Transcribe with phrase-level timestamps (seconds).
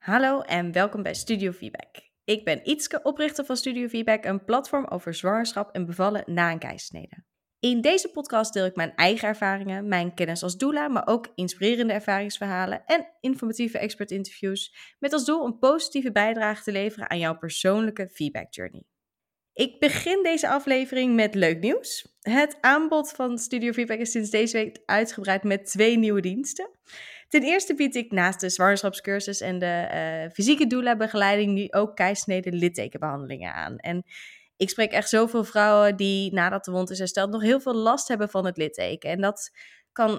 [0.00, 1.88] Hallo en welkom bij Studio Feedback.
[2.24, 6.58] Ik ben Ietske, oprichter van Studio Feedback, een platform over zwangerschap en bevallen na een
[6.58, 7.24] keizersnede.
[7.58, 11.92] In deze podcast deel ik mijn eigen ervaringen, mijn kennis als doula, maar ook inspirerende
[11.92, 18.08] ervaringsverhalen en informatieve expert-interviews met als doel een positieve bijdrage te leveren aan jouw persoonlijke
[18.08, 18.84] feedback journey.
[19.52, 22.16] Ik begin deze aflevering met leuk nieuws.
[22.20, 26.70] Het aanbod van Studio Feedback is sinds deze week uitgebreid met twee nieuwe diensten.
[27.30, 29.88] Ten eerste bied ik naast de zwangerschapscursus en de
[30.24, 33.76] uh, fysieke doula-begeleiding nu ook keisnede littekenbehandelingen aan.
[33.76, 34.04] En
[34.56, 38.08] ik spreek echt zoveel vrouwen die nadat de wond is hersteld nog heel veel last
[38.08, 39.10] hebben van het litteken.
[39.10, 39.50] En dat
[39.92, 40.18] kan uh,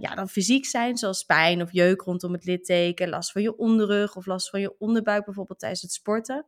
[0.00, 4.16] ja, dan fysiek zijn, zoals pijn of jeuk rondom het litteken, last van je onderrug
[4.16, 6.46] of last van je onderbuik bijvoorbeeld tijdens het sporten.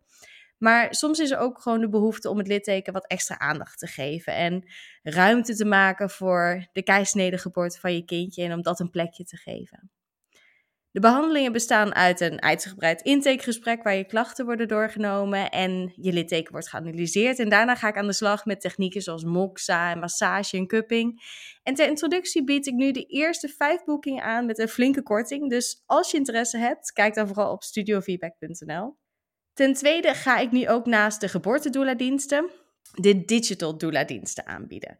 [0.61, 3.87] Maar soms is er ook gewoon de behoefte om het litteken wat extra aandacht te
[3.87, 4.35] geven.
[4.35, 4.65] En
[5.03, 9.25] ruimte te maken voor de keisnede geboorte van je kindje en om dat een plekje
[9.25, 9.91] te geven.
[10.93, 16.53] De behandelingen bestaan uit een uitgebreid intakegesprek waar je klachten worden doorgenomen en je litteken
[16.53, 17.39] wordt geanalyseerd.
[17.39, 21.23] En daarna ga ik aan de slag met technieken zoals moxa massage en cupping.
[21.63, 25.51] En ter introductie bied ik nu de eerste vijf boekingen aan met een flinke korting.
[25.51, 29.00] Dus als je interesse hebt, kijk dan vooral op studiofeedback.nl.
[29.61, 32.51] Ten tweede ga ik nu ook naast de geboortedoula-diensten
[32.93, 34.97] de digital doula-diensten aanbieden.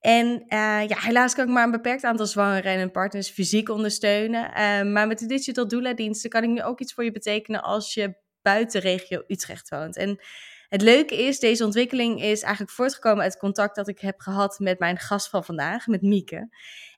[0.00, 4.44] En uh, ja, helaas kan ik maar een beperkt aantal zwangeren en partners fysiek ondersteunen.
[4.44, 7.94] Uh, maar met de digital doula-diensten kan ik nu ook iets voor je betekenen als
[7.94, 9.96] je buiten regio Utrecht woont.
[9.96, 10.20] En
[10.68, 14.78] het leuke is, deze ontwikkeling is eigenlijk voortgekomen uit contact dat ik heb gehad met
[14.78, 16.48] mijn gast van vandaag, met Mieke.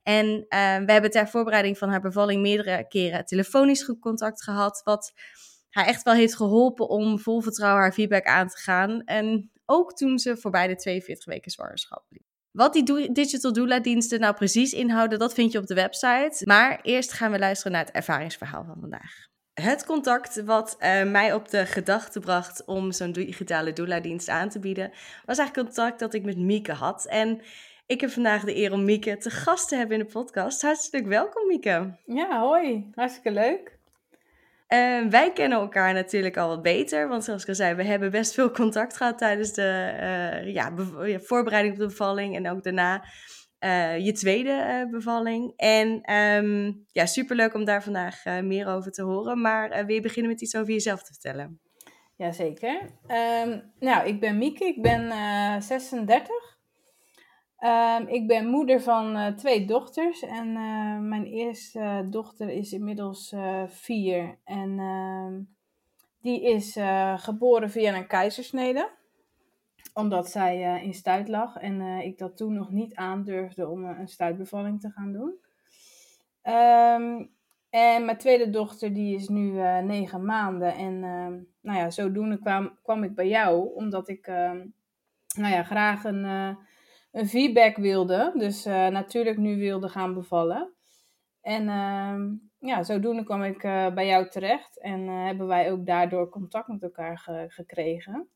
[0.03, 5.13] En uh, we hebben ter voorbereiding van haar bevalling meerdere keren telefonisch contact gehad, wat
[5.75, 9.03] haar echt wel heeft geholpen om vol vertrouwen haar feedback aan te gaan.
[9.05, 12.23] En ook toen ze voorbij de 42 weken zwangerschap liep.
[12.51, 16.43] Wat die digital doula diensten nou precies inhouden, dat vind je op de website.
[16.45, 19.27] Maar eerst gaan we luisteren naar het ervaringsverhaal van vandaag.
[19.55, 24.49] Het contact wat uh, mij op de gedachte bracht om zo'n digitale doula dienst aan
[24.49, 24.91] te bieden,
[25.25, 27.07] was eigenlijk contact dat ik met Mieke had.
[27.07, 27.41] En
[27.87, 30.63] ik heb vandaag de eer om Mieke te gast te hebben in de podcast.
[30.63, 31.99] Hartstikke welkom Mieke.
[32.05, 32.91] Ja, hoi.
[32.95, 33.74] Hartstikke leuk.
[34.75, 38.11] Uh, wij kennen elkaar natuurlijk al wat beter, want zoals ik al zei, we hebben
[38.11, 40.73] best veel contact gehad tijdens de uh, ja,
[41.19, 43.05] voorbereiding op de bevalling en ook daarna
[43.61, 45.53] uh, je tweede bevalling.
[45.57, 49.41] En um, ja, superleuk om daar vandaag meer over te horen.
[49.41, 51.61] Maar wil je beginnen met iets over jezelf te vertellen?
[52.17, 52.81] Jazeker.
[53.45, 55.13] Um, nou, ik ben Mieke, ik ben
[55.63, 56.54] 36.
[57.65, 63.35] Um, ik ben moeder van uh, twee dochters en uh, mijn eerste dochter is inmiddels
[63.67, 65.41] vier en ehm,
[66.21, 66.79] die is
[67.17, 68.91] geboren via een keizersnede,
[69.95, 74.81] omdat zij in stuit lag en ik dat toen nog niet aandurfde om een stuitbevalling
[74.81, 75.35] te gaan doen.
[76.55, 77.31] Um,
[77.71, 79.51] en mijn tweede dochter die is nu
[79.83, 81.01] negen maanden en
[81.61, 84.27] nou ja, zodoende kwam, kwam ik bij jou omdat ik
[85.37, 86.57] nou ja, graag een
[87.15, 88.33] een feedback wilde.
[88.35, 90.75] Dus uh, natuurlijk nu wilde gaan bevallen.
[91.41, 94.81] En uh, ja, zodoende kwam ik uh, bij jou terecht.
[94.81, 98.29] En uh, hebben wij ook daardoor contact met elkaar ge gekregen.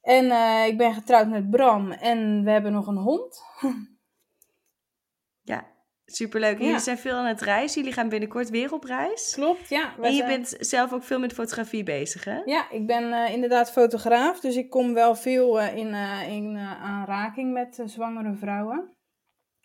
[0.00, 0.24] En
[0.66, 1.90] ik ben getrouwd met Bram.
[1.90, 3.42] En we hebben nog een hond.
[5.52, 5.66] ja,
[6.06, 6.58] Superleuk.
[6.58, 7.80] Jullie zijn veel aan het reizen.
[7.80, 9.32] Jullie gaan binnenkort weer op reis.
[9.34, 9.98] Klopt, ja.
[10.00, 12.40] En je bent zelf ook veel met fotografie bezig, hè?
[12.44, 14.40] Ja, ik ben uh, inderdaad fotograaf.
[14.40, 18.90] Dus ik kom wel veel uh, in, uh, in aanraking met zwangere vrouwen.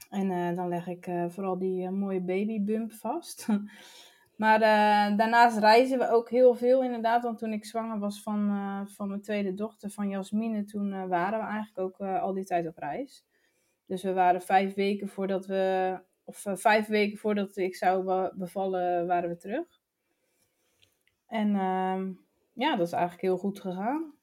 [0.10, 3.48] En dan leg ik vooral die mooie babybump vast.
[4.42, 4.60] maar
[5.18, 7.24] daarnaast reizen we ook heel veel inderdaad.
[7.24, 8.50] Want toen ik zwanger was van,
[8.96, 12.78] van mijn tweede dochter, van Jasmine, toen waren we eigenlijk ook al die tijd op
[12.78, 13.26] reis.
[13.86, 16.00] Dus we waren vijf weken voordat we
[16.32, 19.66] of uh, vijf weken voordat ik zou bevallen, waren we terug.
[21.28, 22.02] En uh,
[22.54, 24.14] ja, dat is eigenlijk heel goed gegaan.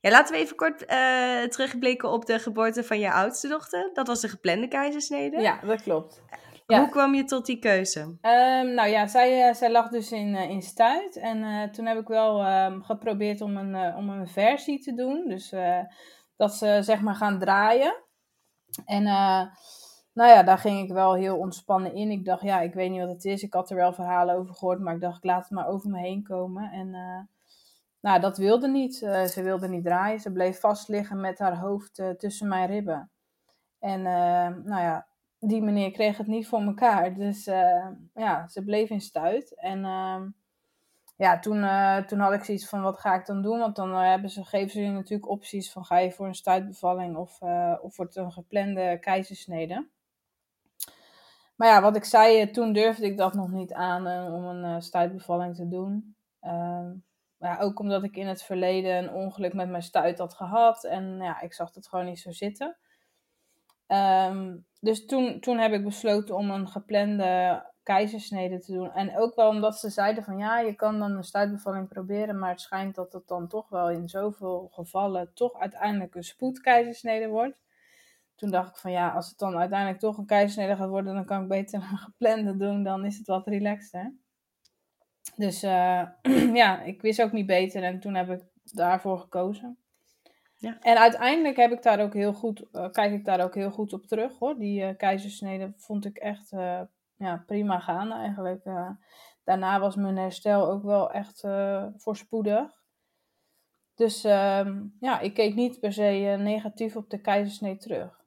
[0.00, 3.90] Ja, laten we even kort uh, terugblikken op de geboorte van je oudste dochter.
[3.92, 5.40] Dat was een geplande keizersnede.
[5.40, 6.22] Ja, dat klopt.
[6.66, 6.78] Ja.
[6.78, 8.00] Hoe kwam je tot die keuze?
[8.00, 11.16] Um, nou ja, zij, zij lag dus in, in stuit.
[11.16, 15.28] En toen heb ik wel um, geprobeerd om een, om een versie te doen.
[15.28, 15.54] Dus
[16.36, 18.02] dat ze zeg maar gaan draaien.
[18.84, 19.06] En
[20.14, 22.10] nou ja, daar ging ik wel heel ontspannen in.
[22.10, 23.42] Ik dacht, ja, ik weet niet wat het is.
[23.42, 25.90] Ik had er wel verhalen over gehoord, maar ik dacht, ik laat het maar over
[25.90, 26.70] me heen komen.
[26.70, 27.20] En uh,
[28.00, 29.00] nou, dat wilde niet.
[29.00, 30.20] Uh, ze wilde niet draaien.
[30.20, 33.10] Ze bleef vast liggen met haar hoofd uh, tussen mijn ribben.
[33.78, 35.06] En nou ja,
[35.38, 37.14] die meneer kreeg het niet voor elkaar.
[37.14, 37.44] Dus
[38.14, 39.54] ja, ze bleef in stuit.
[39.54, 40.28] En ehm,
[41.16, 41.66] ja, toen,
[42.06, 43.58] toen had ik zoiets van, wat ga ik dan doen?
[43.58, 47.16] Want dan hebben ze, geven ze je natuurlijk opties van, ga je voor een stuitbevalling
[47.16, 47.40] of,
[47.82, 49.88] of wordt een geplande keizersnede?
[51.56, 54.44] Maar ja, wat ik zei, eh, toen durfde ik dat nog niet aan uh, om
[54.44, 56.16] een uh, stuitbevalling te doen.
[56.40, 56.92] Ehm,
[57.38, 60.84] ja, ook omdat ik in het verleden een ongeluk met mijn stuit had gehad.
[60.84, 62.76] En ja, ik zag het gewoon niet zo zitten.
[63.86, 68.92] Ehm, dus toen, toen heb ik besloten om een geplande keizersnede te doen.
[68.92, 72.50] En ook wel omdat ze zeiden van ja, je kan dan een stuitbevalling proberen, maar
[72.50, 77.63] het schijnt dat het dan toch wel in zoveel gevallen toch uiteindelijk een spoedkeizersnede wordt.
[78.36, 81.24] Toen dacht ik van ja, als het dan uiteindelijk toch een keizersnede gaat worden, dan
[81.24, 84.14] kan ik beter een geplande doen, dan is het wat relaxter.
[85.36, 86.02] Dus uh,
[86.62, 89.78] ja, ik wist ook niet beter en toen heb ik daarvoor gekozen.
[90.56, 90.78] Ja.
[90.80, 93.92] En uiteindelijk heb ik daar ook heel goed, uh, kijk ik daar ook heel goed
[93.92, 94.58] op terug hoor.
[94.58, 96.50] Die uh, keizersnede vond ik echt
[97.16, 98.64] ja, prima gaan eigenlijk.
[99.44, 101.44] daarna was mijn herstel ook wel echt
[101.96, 102.82] voorspoedig.
[103.94, 108.23] Dus ehm, ja, ik keek niet per se negatief op de keizersnede terug.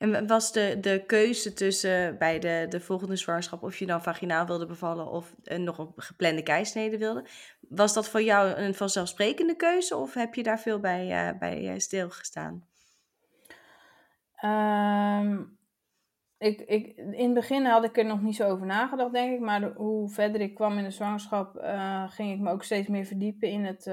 [0.00, 4.46] En was de, de keuze tussen bij de, de volgende zwangerschap of je dan vaginaal
[4.46, 7.24] wilde bevallen of nog een geplande keisnede wilde,
[7.68, 11.62] was dat voor jou een vanzelfsprekende keuze of heb je daar veel bij, uh, bij
[11.62, 12.64] uh, stilgestaan?
[14.44, 15.58] Um,
[16.38, 19.40] ik, ik, in het begin had ik er nog niet zo over nagedacht, denk ik.
[19.40, 21.64] Maar hoe verder ik kwam in de zwangerschap,
[22.08, 23.86] ging ik me ook steeds meer verdiepen in het,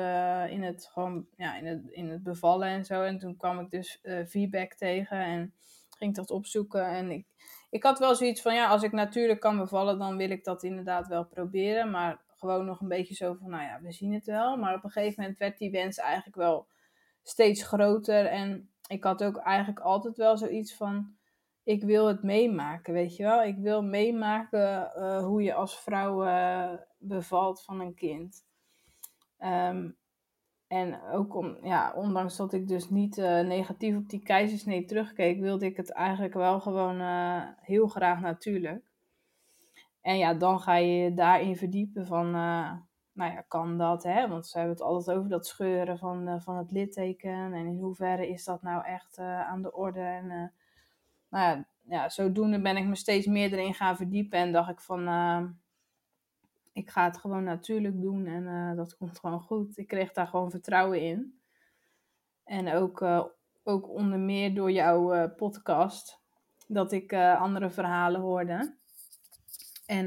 [0.52, 3.04] in het, gewoon, ja, in het, in het bevallen en zo.
[3.04, 5.54] En toen kwam ik dus feedback tegen en
[5.98, 6.86] ging dat opzoeken.
[6.88, 7.28] En ik,
[7.70, 10.64] ik had wel zoiets van, ja, als ik natuurlijk kan bevallen, dan wil ik dat
[10.64, 11.92] inderdaad wel proberen.
[11.92, 14.58] Maar gewoon nog een beetje zo van, nou ja, we zien het wel.
[14.58, 16.68] Maar op een gegeven moment werd die wens eigenlijk wel
[17.24, 18.26] steeds groter.
[18.26, 21.16] En ik had ook eigenlijk altijd wel zoiets van,
[21.64, 23.44] ik wil het meemaken, weet je wel.
[23.44, 28.46] Ik wil meemaken uh, hoe je als vrouw uh, bevalt van een kind.
[29.40, 29.98] Um,
[30.68, 35.40] en ook om, ja, ondanks dat ik dus niet uh, negatief op die keizersnee terugkeek,
[35.40, 38.86] wilde ik het eigenlijk wel gewoon uh, heel graag natuurlijk.
[40.02, 42.72] En ja, dan ga je daarin verdiepen van, uh,
[43.14, 44.28] nou ja, kan dat, hè?
[44.28, 47.54] Want ze hebben het altijd over dat scheuren van, van het litteken.
[47.54, 50.00] En in hoeverre is dat nou echt aan de orde?
[50.00, 50.28] En
[51.30, 54.82] nou ja, ja, zodoende ben ik me steeds meer erin gaan verdiepen en dacht ik
[54.82, 55.04] van
[56.78, 59.78] ik ga het gewoon natuurlijk doen en uh, dat komt gewoon goed.
[59.78, 61.40] Ik kreeg daar gewoon vertrouwen in.
[62.44, 63.24] En ook, uh,
[63.64, 66.22] ook onder meer door jouw uh, podcast,
[66.68, 68.76] dat ik andere verhalen hoorde.
[69.86, 70.06] En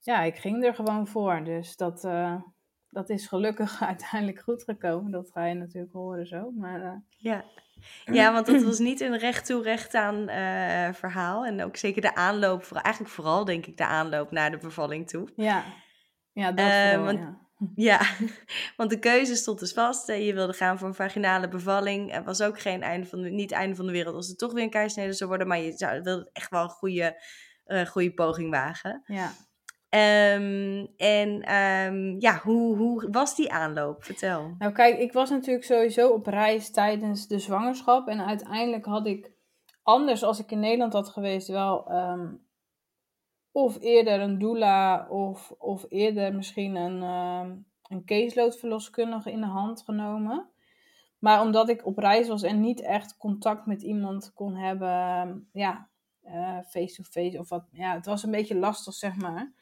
[0.00, 1.44] ja, ik ging er gewoon voor.
[1.44, 2.00] Dus dat,
[2.88, 5.10] dat is gelukkig uiteindelijk goed gekomen.
[5.10, 6.50] Dat ga je natuurlijk horen zo.
[6.50, 7.44] Maar, ja.
[8.04, 11.44] Ja, want het was niet een recht toe, recht aan uh, verhaal.
[11.44, 15.08] En ook zeker de aanloop, voor, eigenlijk vooral denk ik de aanloop naar de bevalling
[15.08, 15.28] toe.
[15.36, 15.64] Ja,
[16.32, 17.38] ja dat uh, vooral, want, ja.
[17.74, 18.00] ja.
[18.76, 20.06] want de keuze stond dus vast.
[20.06, 22.12] Je wilde gaan voor een vaginale bevalling.
[22.12, 24.52] Het was ook geen einde van de, niet einde van de wereld als het toch
[24.52, 25.48] weer een keizersnede zou worden.
[25.48, 27.22] Maar je zou, wilde echt wel een goede,
[27.66, 29.02] uh, goede poging wagen.
[29.06, 29.32] Ja.
[29.90, 34.04] Um, en um, ja, hoe, hoe was die aanloop?
[34.04, 34.54] Vertel.
[34.58, 38.08] Nou kijk, ik was natuurlijk sowieso op reis tijdens de zwangerschap.
[38.08, 39.32] En uiteindelijk had ik,
[39.82, 42.46] anders als ik in Nederland had geweest, wel um,
[43.52, 47.02] of eerder een doula of, of eerder misschien een,
[47.82, 50.48] een caseloadverloskundige in de hand genomen.
[51.18, 55.88] Maar omdat ik op reis was en niet echt contact met iemand kon hebben, ja,
[56.68, 57.64] face-to-face -face of wat.
[57.72, 59.52] Ja, het was een beetje lastig, zeg maar.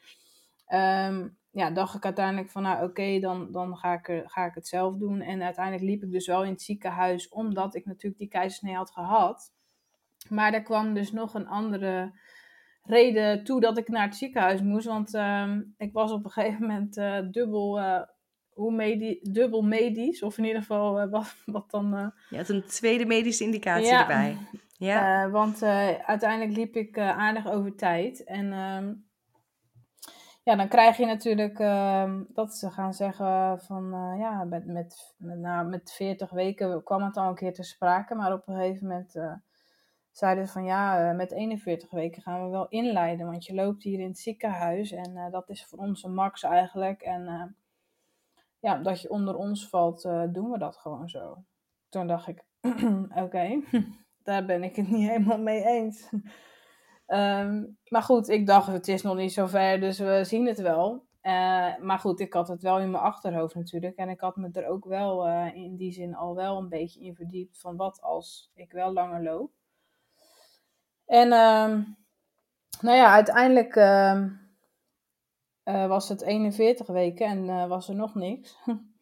[0.73, 4.55] Um, ja, dacht ik uiteindelijk van, nou oké, dan, dan ga, ik er, ga ik
[4.55, 5.21] het zelf doen.
[5.21, 8.91] En uiteindelijk liep ik dus wel in het ziekenhuis, omdat ik natuurlijk die keizersnee had
[8.91, 9.53] gehad.
[10.29, 12.19] Maar er kwam dus nog een andere
[12.83, 14.85] reden toe dat ik naar het ziekenhuis moest.
[14.85, 18.01] Want um, ik was op een gegeven moment uh, dubbel, uh,
[18.49, 20.23] hoe medi dubbel medisch.
[20.23, 22.13] Of in ieder geval uh, wat, wat dan...
[22.29, 24.37] Je had een tweede medische indicatie ja, erbij.
[24.77, 28.23] Ja, want uiteindelijk liep ik aardig over tijd.
[28.23, 28.51] En...
[30.47, 35.15] Ja, dan krijg je natuurlijk uh, dat ze gaan zeggen van uh, ja, met, met,
[35.17, 38.87] nou, met 40 weken kwam het al een keer te sprake, maar op een gegeven
[38.87, 39.33] moment uh,
[40.11, 43.99] zeiden ze van ja, met 41 weken gaan we wel inleiden, want je loopt hier
[43.99, 47.01] in het ziekenhuis en dat is voor ons een max eigenlijk.
[47.01, 47.55] En
[48.59, 51.43] ja, dat je onder ons valt, doen we dat gewoon zo.
[51.89, 52.43] Toen dacht ik,
[53.23, 53.61] oké,
[54.23, 56.09] daar ben ik het niet helemaal mee eens.
[57.07, 60.59] Um, maar goed, ik dacht, het is nog niet zo ver, dus we zien het
[60.59, 61.05] wel.
[61.21, 63.95] Uh, maar goed, ik had het wel in mijn achterhoofd natuurlijk.
[63.95, 66.99] En ik had me er ook wel uh, in die zin al wel een beetje
[66.99, 69.51] in verdiept van wat als ik wel langer loop.
[71.05, 71.97] En um,
[72.81, 74.25] nou ja, uiteindelijk uh,
[75.63, 78.57] was het 41 weken en was er nog niks.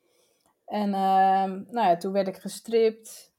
[0.65, 3.33] en nou ja, toen werd ik gestript.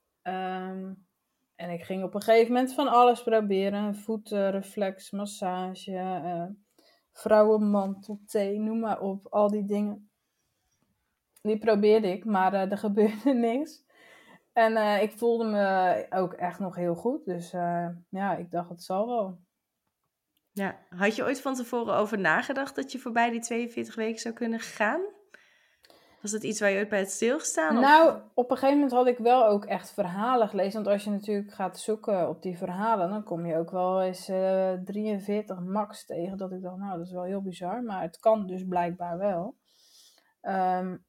[1.56, 3.94] En ik ging op een gegeven moment van alles proberen.
[3.94, 6.44] Voetenreflex, massage, uh,
[7.12, 10.10] vrouwenmantel, thee, noem maar op, al die dingen.
[11.42, 13.84] Die probeerde ik, maar uh, er gebeurde niks.
[14.52, 17.24] En uh, ik voelde me ook echt nog heel goed.
[17.24, 17.50] Dus
[18.08, 19.38] ja, ik dacht, het zal wel.
[20.52, 24.34] Ja, had je ooit van tevoren over nagedacht dat je voorbij die 42 weken zou
[24.34, 25.00] kunnen gaan?
[26.26, 27.80] Was dat iets waar je ooit bij het stilgestaan?
[27.80, 30.72] Nou, op een gegeven moment had ik wel ook echt verhalen gelezen.
[30.72, 34.28] Want als je natuurlijk gaat zoeken op die verhalen, dan kom je ook wel eens
[34.28, 36.36] uh, 43 max tegen.
[36.36, 37.82] Dat ik dacht, nou, dat is wel heel bizar.
[37.82, 39.56] Maar het kan dus blijkbaar wel.
[40.42, 41.04] Um,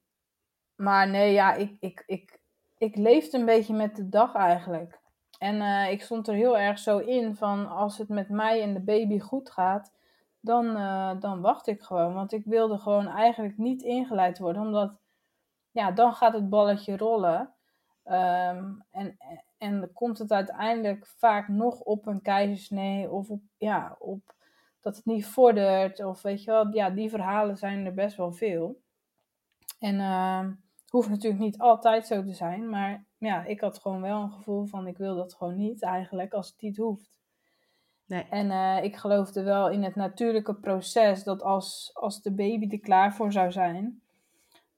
[0.76, 2.40] maar nee, ja, ik, ik, ik,
[2.76, 5.00] ik leefde een beetje met de dag eigenlijk.
[5.38, 8.74] En uh, ik stond er heel erg zo in van als het met mij en
[8.74, 9.92] de baby goed gaat,
[10.40, 12.14] dan, uh, dan wacht ik gewoon.
[12.14, 15.06] Want ik wilde gewoon eigenlijk niet ingeleid worden, omdat
[15.78, 17.54] ja, dan gaat het balletje rollen.
[18.04, 19.16] Um, en,
[19.58, 24.34] en komt het uiteindelijk vaak nog op een keizersnee of op, ja, op
[24.80, 26.04] dat het niet vordert.
[26.04, 28.80] Of weet je wel, ja, die verhalen zijn er best wel veel.
[29.78, 30.40] En uh,
[30.82, 34.32] het hoeft natuurlijk niet altijd zo te zijn, maar ja, ik had gewoon wel een
[34.32, 37.10] gevoel van ik wil dat gewoon niet eigenlijk als het niet hoeft.
[38.06, 38.26] Nee.
[38.30, 42.80] En uh, ik geloofde wel in het natuurlijke proces dat als, als de baby er
[42.80, 44.02] klaar voor zou zijn,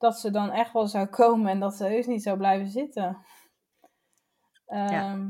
[0.00, 3.08] dat ze dan echt wel zou komen en dat ze heus niet zou blijven zitten.
[4.66, 5.28] Um, ja.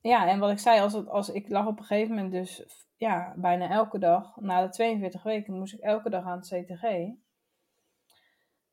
[0.00, 2.64] ja, en wat ik zei, als, het, als ik lag op een gegeven moment dus
[2.96, 6.82] ja, bijna elke dag, na de 42 weken moest ik elke dag aan het CTG.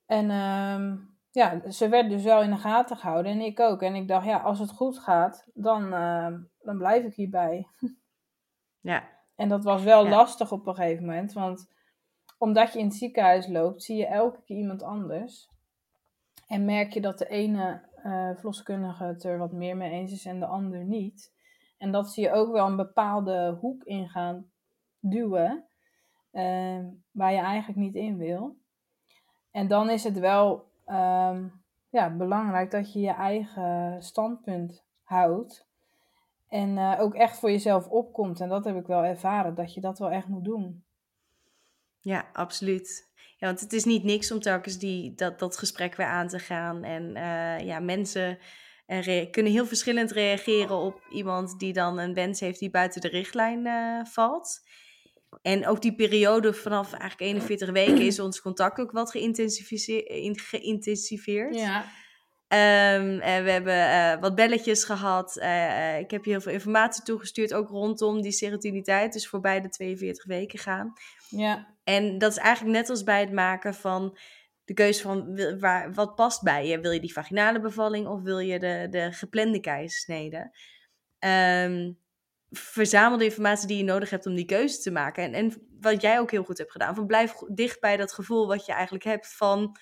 [0.05, 3.81] En um, ja, ze werd dus wel in de gaten gehouden en ik ook.
[3.81, 7.67] En ik dacht, ja, als het goed gaat, dan, uh, dan blijf ik hierbij.
[8.79, 9.03] Ja.
[9.35, 10.09] En dat was wel ja.
[10.09, 11.73] lastig op een gegeven moment, want
[12.37, 15.49] omdat je in het ziekenhuis loopt, zie je elke keer iemand anders.
[16.47, 20.25] En merk je dat de ene uh, verloskundige het er wat meer mee eens is
[20.25, 21.35] en de ander niet.
[21.77, 24.51] En dat zie je ook wel een bepaalde hoek in gaan
[24.99, 25.65] duwen,
[26.31, 26.79] uh,
[27.11, 28.57] waar je eigenlijk niet in wil.
[29.51, 35.67] En dan is het wel um, ja, belangrijk dat je je eigen standpunt houdt.
[36.47, 38.39] En uh, ook echt voor jezelf opkomt.
[38.39, 40.83] En dat heb ik wel ervaren, dat je dat wel echt moet doen.
[42.07, 43.07] Ja, absoluut.
[43.37, 46.39] Ja, want het is niet niks om telkens die, dat, dat gesprek weer aan te
[46.39, 46.83] gaan.
[46.83, 48.37] En uh, ja, mensen
[48.87, 53.07] uh, kunnen heel verschillend reageren op iemand die dan een wens heeft die buiten de
[53.07, 53.67] richtlijn
[54.07, 54.59] valt.
[55.41, 61.55] En ook die periode vanaf eigenlijk 41 weken is ons contact ook wat geïntensiveerd.
[61.55, 61.85] Ja.
[62.49, 65.37] Um, en we hebben uh, wat belletjes gehad.
[65.37, 69.69] Uh, ik heb je heel veel informatie toegestuurd, ook rondom die serotiniteit, dus voorbij de
[69.69, 70.93] 42 weken gaan.
[71.29, 71.75] Ja.
[71.83, 74.17] En dat is eigenlijk net als bij het maken van
[74.65, 76.79] de keuze van waar, wat past bij je.
[76.79, 80.51] Wil je die vaginale bevalling of wil je de, de geplande keizersnede?
[81.19, 81.99] Um,
[82.49, 85.23] verzamel de informatie die je nodig hebt om die keuze te maken.
[85.23, 88.47] En, en wat jij ook heel goed hebt gedaan, van blijf dicht bij dat gevoel
[88.47, 89.77] wat je eigenlijk hebt van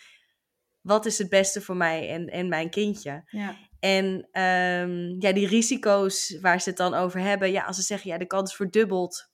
[0.86, 3.24] wat is het beste voor mij en, en mijn kindje.
[3.25, 3.56] Ja.
[3.80, 4.06] En
[4.42, 8.18] um, ja, die risico's waar ze het dan over hebben, ja, als ze zeggen ja,
[8.18, 9.34] de kans verdubbelt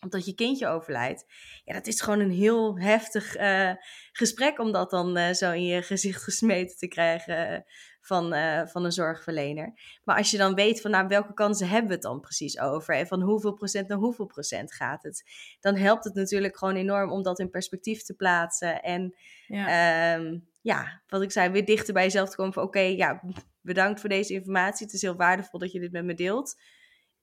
[0.00, 1.24] omdat je kindje overlijdt.
[1.64, 3.72] Ja, dat is gewoon een heel heftig uh,
[4.12, 7.64] gesprek om dat dan uh, zo in je gezicht gesmeten te krijgen
[8.00, 9.72] van, uh, van een zorgverlener.
[10.04, 12.94] Maar als je dan weet van nou, welke kansen hebben we het dan precies over
[12.94, 15.24] en van hoeveel procent naar hoeveel procent gaat het,
[15.60, 18.82] dan helpt het natuurlijk gewoon enorm om dat in perspectief te plaatsen.
[18.82, 19.14] En
[19.46, 23.22] ja, um, ja wat ik zei, weer dichter bij jezelf te komen van oké, ja,
[23.60, 24.86] bedankt voor deze informatie.
[24.86, 26.60] Het is heel waardevol dat je dit met me deelt.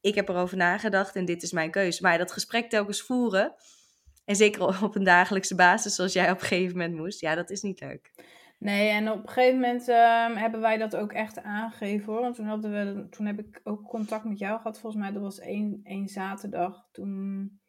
[0.01, 2.01] Ik heb erover nagedacht en dit is mijn keuze.
[2.01, 3.55] Maar dat gesprek telkens voeren,
[4.25, 7.49] en zeker op een dagelijkse basis, zoals jij op een gegeven moment moest, ja, dat
[7.49, 8.11] is niet leuk.
[8.59, 12.21] Nee, en op een gegeven moment um, hebben wij dat ook echt aangegeven hoor.
[12.21, 14.79] Want toen, hadden we, toen heb ik ook contact met jou gehad.
[14.79, 16.87] Volgens mij, dat was één, één zaterdag.
[16.91, 17.59] Toen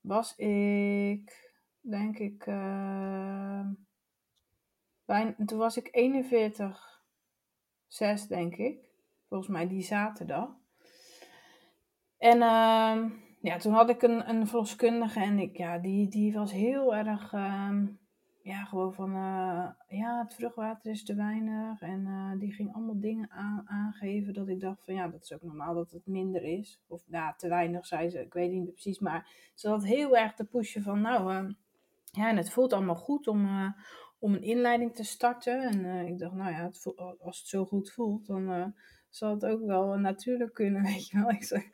[0.00, 3.66] was ik, denk ik, uh,
[5.46, 7.02] toen was ik 41,
[7.86, 8.90] 6 denk ik.
[9.28, 10.48] Volgens mij die zaterdag.
[12.18, 16.52] En uh, ja, toen had ik een, een verloskundige en ik, ja, die, die was
[16.52, 17.32] heel erg...
[17.32, 17.78] Uh,
[18.42, 21.80] ja, gewoon van, uh, ja, het vruchtwater is te weinig.
[21.80, 25.32] En uh, die ging allemaal dingen aan, aangeven dat ik dacht van, ja, dat is
[25.32, 26.80] ook normaal dat het minder is.
[26.86, 28.98] Of, ja, te weinig, zei ze, ik weet niet precies.
[28.98, 31.50] Maar ze had heel erg te pushen van, nou, uh,
[32.10, 33.46] ja, en het voelt allemaal goed om,
[34.22, 35.60] om een inleiding te starten.
[35.60, 36.70] En ik dacht, nou ja,
[37.20, 38.74] als het zo goed voelt, dan
[39.08, 41.30] zal het ook wel natuurlijk kunnen, weet je wel.
[41.30, 41.70] Ik zei,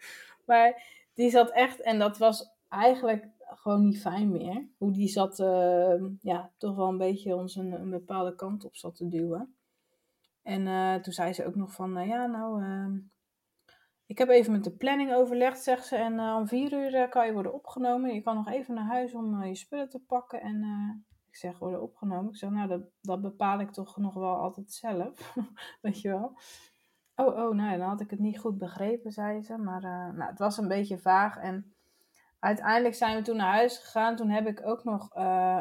[0.46, 0.82] maar
[1.14, 4.68] die zat echt, en dat was eigenlijk gewoon niet fijn meer.
[4.78, 8.96] Hoe die zat, uh, ja, toch wel een beetje ons een, bepaalde kant op zat
[8.96, 9.54] te duwen.
[10.42, 12.98] En uh, toen zei ze ook nog van, ja, nou, ehm,
[14.06, 15.96] ik heb even met de planning overlegd, zegt ze.
[15.96, 18.14] En om vier uur kan je worden opgenomen.
[18.14, 20.40] Je kan nog even naar huis om je spullen te pakken.
[20.40, 20.62] En
[21.38, 22.30] zeg, worden opgenomen.
[22.30, 25.34] Ik zeg, nou, dat, dat bepaal ik toch nog wel altijd zelf.
[25.82, 26.38] Weet je wel.
[27.16, 29.58] Oh, oh, nou, dan had ik het niet goed begrepen, zei ze.
[29.58, 31.36] Maar nou, het was een beetje vaag.
[31.36, 31.74] En
[32.38, 34.16] uiteindelijk zijn we toen naar huis gegaan.
[34.16, 35.08] Toen heb ik ook nog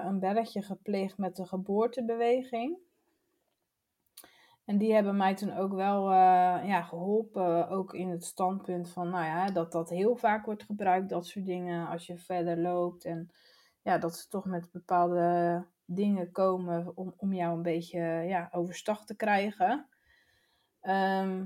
[0.04, 2.86] een belletje gepleegd met de geboortebeweging.
[4.68, 6.16] En die hebben mij toen ook wel uh,
[6.64, 11.10] ja, geholpen, ook in het standpunt van, nou ja, dat dat heel vaak wordt gebruikt,
[11.10, 13.06] dat soort dingen, als je verder loopt.
[13.06, 13.30] En
[13.88, 19.06] ja, dat ze toch met bepaalde dingen komen om, om jou een beetje ja, overstag
[19.06, 19.88] te krijgen.
[20.82, 21.46] Ehm,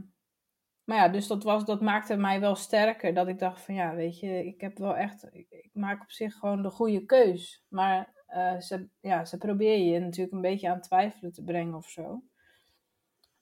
[0.83, 3.13] maar ja, dus dat, was, dat maakte mij wel sterker.
[3.13, 6.33] Dat ik dacht van ja, weet je, ik heb wel echt, ik, maak op zich
[6.33, 7.65] gewoon de goede keus.
[7.67, 11.89] Maar uh, ze, ja, ze proberen je natuurlijk een beetje aan twijfelen te brengen of
[11.89, 12.23] zo.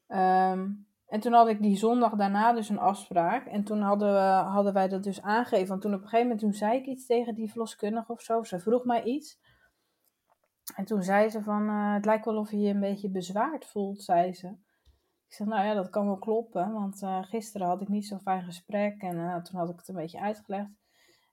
[0.07, 0.71] Ehm,
[1.09, 3.45] en toen had ik die zondag daarna dus een afspraak.
[3.45, 5.67] En toen hadden, we, hadden wij dat dus aangegeven.
[5.67, 8.43] Want toen op een gegeven moment toen zei ik iets tegen die verloskundige of zo.
[8.43, 9.39] Ze vroeg mij iets.
[10.75, 13.65] En toen zei ze van, uh, het lijkt wel of je je een beetje bezwaard
[13.65, 14.47] voelt, zei ze.
[15.27, 16.73] Ik zeg, nou ja, dat kan wel kloppen.
[16.73, 19.01] Want uh, gisteren had ik niet zo'n fijn gesprek.
[19.01, 20.69] En uh, toen had ik het een beetje uitgelegd.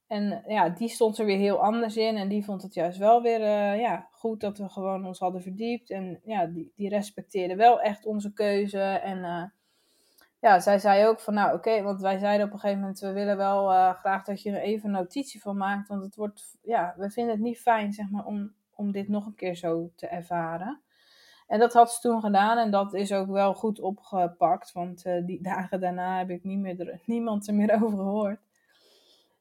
[0.07, 2.17] En ja, die stond er weer heel anders in.
[2.17, 3.41] En die vond het juist wel weer
[3.79, 5.91] ja, goed dat we gewoon ons hadden verdiept.
[5.91, 8.81] En ja, die, die respecteerde wel echt onze keuze.
[8.81, 9.51] En
[10.47, 13.01] ja, zij zei ook van nou oké, want wij zeiden op een gegeven moment...
[13.01, 15.89] we willen wel uh, graag dat je er even een notitie van maakt.
[15.89, 19.27] Want het wordt, ja, we vinden het niet fijn zeg maar, om, om dit nog
[19.27, 20.81] een keer zo te ervaren.
[21.47, 24.73] En dat had ze toen gedaan en dat is ook wel goed opgepakt.
[24.73, 28.41] Want die dagen daarna heb ik niet meer, niemand er meer over gehoord.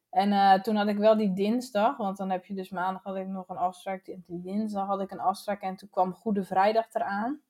[0.10, 3.16] En uh, toen had ik wel die dinsdag, want dan heb je dus maandag had
[3.16, 4.06] ik nog een afspraak.
[4.06, 7.42] Die dinsdag had ik een afspraak en toen kwam Goede Vrijdag eraan.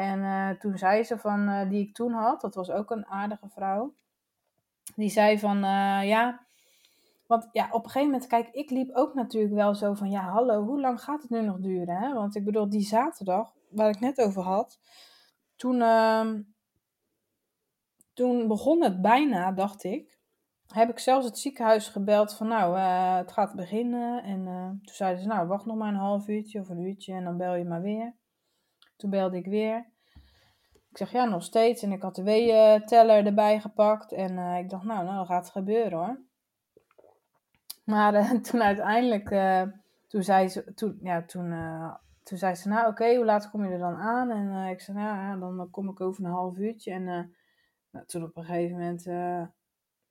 [0.00, 3.06] En uh, toen zei ze van, uh, die ik toen had, dat was ook een
[3.06, 3.94] aardige vrouw.
[4.94, 5.58] Die zei van,
[6.06, 6.46] ja,
[7.26, 10.20] want ja, op een gegeven moment, kijk, ik liep ook natuurlijk wel zo van, ja,
[10.20, 11.96] hallo, hoe lang gaat het nu nog duren?
[11.96, 12.14] Hè?
[12.14, 14.78] Want ik bedoel, die zaterdag, waar ik net over had,
[15.56, 16.42] toen, ehm,
[18.14, 20.20] toen begon het bijna, dacht ik
[20.74, 24.22] heb ik zelfs het ziekenhuis gebeld van nou, het gaat beginnen.
[24.22, 24.44] En
[24.84, 27.36] toen zeiden ze nou, wacht nog maar een half uurtje of een uurtje en dan
[27.36, 28.14] bel je maar weer.
[29.00, 29.86] Toen belde ik weer.
[30.90, 31.82] Ik zeg ja, nog steeds.
[31.82, 34.12] En ik had de weeënteller erbij gepakt.
[34.12, 36.20] En uh, ik dacht nou, nou, dan gaat het gebeuren hoor.
[37.84, 39.28] Maar toen uiteindelijk,
[40.08, 41.54] toen zei ze, toen, ja, toen,
[42.22, 44.30] toen zei ze nou oké, hoe laat kom je er dan aan?
[44.30, 46.92] En ik zei nou ja, dan kom ik over een half uurtje.
[46.92, 47.04] En
[47.90, 49.04] nou, toen op een gegeven moment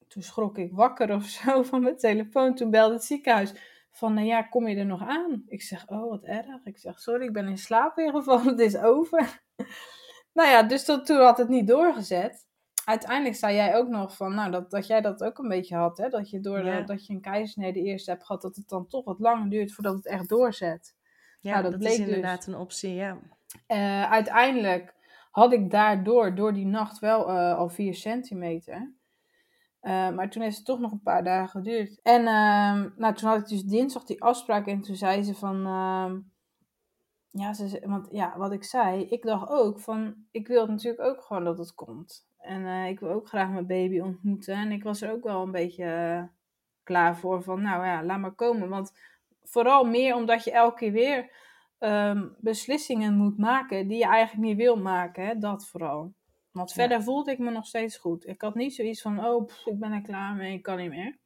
[0.09, 2.55] toen schrok ik wakker of zo van mijn telefoon.
[2.55, 3.53] Toen belde het ziekenhuis
[3.91, 5.43] van, nou ja, kom je er nog aan?
[5.47, 6.65] Ik zeg, oh, wat erg.
[6.65, 9.41] Ik zeg, sorry, ik ben in slaap weer gevallen, het is over.
[10.33, 12.47] nou ja, dus tot, toen had het niet doorgezet.
[12.85, 15.97] Uiteindelijk zei jij ook nog van, nou, dat, dat jij dat ook een beetje had,
[15.97, 16.09] hè?
[16.09, 19.05] Dat je, door de, dat je een keizersnede eerst hebt gehad, dat het dan toch
[19.05, 20.95] wat langer duurt voordat het echt doorzet.
[21.39, 22.07] Ja, nou, dat, dat bleek is dus.
[22.07, 23.17] inderdaad een optie, ja.
[23.67, 24.93] Uh, uiteindelijk
[25.31, 28.93] had ik daardoor, door die nacht, wel uh, al 4 centimeter.
[29.89, 31.99] Uh, maar toen heeft het toch nog een paar dagen geduurd.
[32.03, 35.55] En uh, nou, toen had ik dus dinsdag die afspraak en toen zei ze van...
[35.67, 36.11] Uh,
[37.31, 40.15] ja, ze, want ja, wat ik zei, ik dacht ook van...
[40.31, 42.27] Ik wil natuurlijk ook gewoon dat het komt.
[42.39, 44.55] En eh, ik wil ook graag mijn baby ontmoeten.
[44.55, 46.23] En ik was er ook wel een beetje eh,
[46.83, 47.61] klaar voor van...
[47.61, 48.69] Nou ja, laat maar komen.
[48.69, 48.91] Want
[49.43, 51.31] vooral meer omdat je elke keer weer
[51.79, 53.87] um, beslissingen moet maken...
[53.87, 55.25] die je eigenlijk niet wil maken.
[55.25, 55.37] Hè?
[55.37, 56.13] Dat vooral.
[56.51, 58.27] Want verder voelde ik me nog steeds goed.
[58.27, 61.17] Ik had niet zoiets van, oh, ik ben er klaar mee, ik kan niet meer.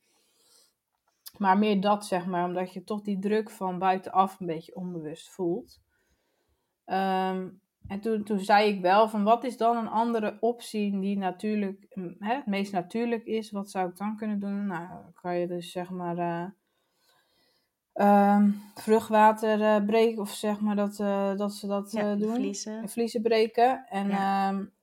[1.37, 5.29] Maar meer dat, zeg maar, omdat je toch die druk van buitenaf een beetje onbewust
[5.29, 5.81] voelt.
[6.85, 7.47] Ehm,
[7.87, 11.85] en toen, toen zei ik wel van, wat is dan een andere optie die natuurlijk,
[11.93, 13.51] mm, hè, het meest natuurlijk is?
[13.51, 14.67] Wat zou ik dan kunnen doen?
[14.67, 14.87] Nou,
[15.21, 16.17] kan je dus zeg maar...
[16.17, 16.45] Uh,
[18.35, 22.35] um, vruchtwater uh, breken, of zeg maar dat, uh, dat ze dat ja, doen.
[22.35, 22.89] Vliezen.
[22.89, 23.85] Vliezen breken.
[23.89, 24.49] En ja.
[24.49, 24.73] um,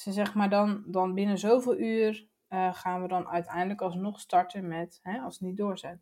[0.00, 4.68] ze zeg maar dan, dan binnen zoveel uur uh, gaan we dan uiteindelijk alsnog starten
[4.68, 5.98] met, hè, als het niet doorzet.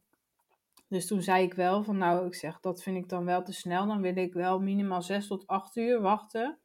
[0.89, 3.53] Dus toen zei ik wel van nou, ik zeg dat vind ik dan wel te
[3.53, 3.87] snel.
[3.87, 6.59] Dan wil ik wel minimaal 6 tot 8 uur wachten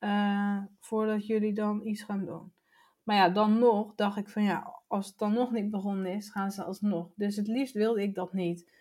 [0.00, 2.52] uh, voordat jullie dan iets gaan doen.
[3.02, 6.30] Maar ja, dan nog dacht ik van ja, als het dan nog niet begonnen is,
[6.30, 7.12] gaan ze alsnog.
[7.14, 8.72] Dus het liefst wilde ik dat niet.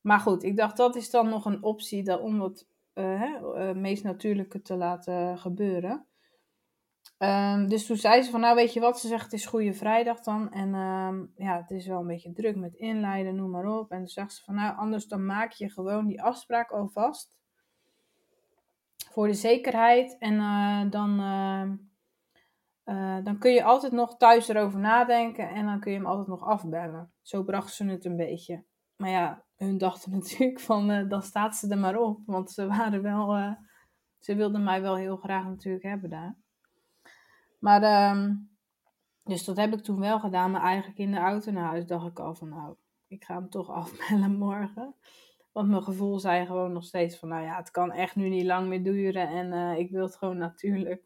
[0.00, 4.62] Maar goed, ik dacht dat is dan nog een optie om het uh, meest natuurlijke
[4.62, 6.06] te laten gebeuren.
[7.18, 9.72] Um, dus toen zei ze van, nou weet je wat, ze zegt het is Goede
[9.72, 10.52] Vrijdag dan.
[10.52, 13.90] En um, ja, het is wel een beetje druk met inleiden, noem maar op.
[13.90, 17.36] En toen zegt ze van, nou anders dan maak je gewoon die afspraak alvast.
[19.10, 20.16] Voor de zekerheid.
[20.18, 21.62] En uh, dan, uh,
[22.84, 26.28] eh, dan kun je altijd nog thuis erover nadenken en dan kun je hem altijd
[26.28, 27.12] nog afbellen.
[27.22, 28.64] Zo bracht ze het een beetje.
[28.96, 32.20] Maar ja, hun dachten natuurlijk van, uh, dan staat ze er maar op.
[32.26, 33.56] Want ze waren wel,
[34.18, 36.44] ze wilden mij wel heel graag natuurlijk hebben daar.
[37.58, 38.50] Maar, um,
[39.24, 40.50] dus dat heb ik toen wel gedaan.
[40.50, 42.74] Maar eigenlijk in de auto naar huis dacht ik al van, nou,
[43.06, 44.94] ik ga hem toch afbellen morgen.
[45.52, 48.44] Want mijn gevoel zei gewoon nog steeds van, nou ja, het kan echt nu niet
[48.44, 49.28] lang meer duren.
[49.28, 51.02] En ik wil het gewoon natuurlijk.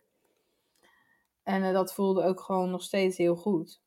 [1.42, 3.82] En uh, dat voelde ook gewoon nog steeds heel goed.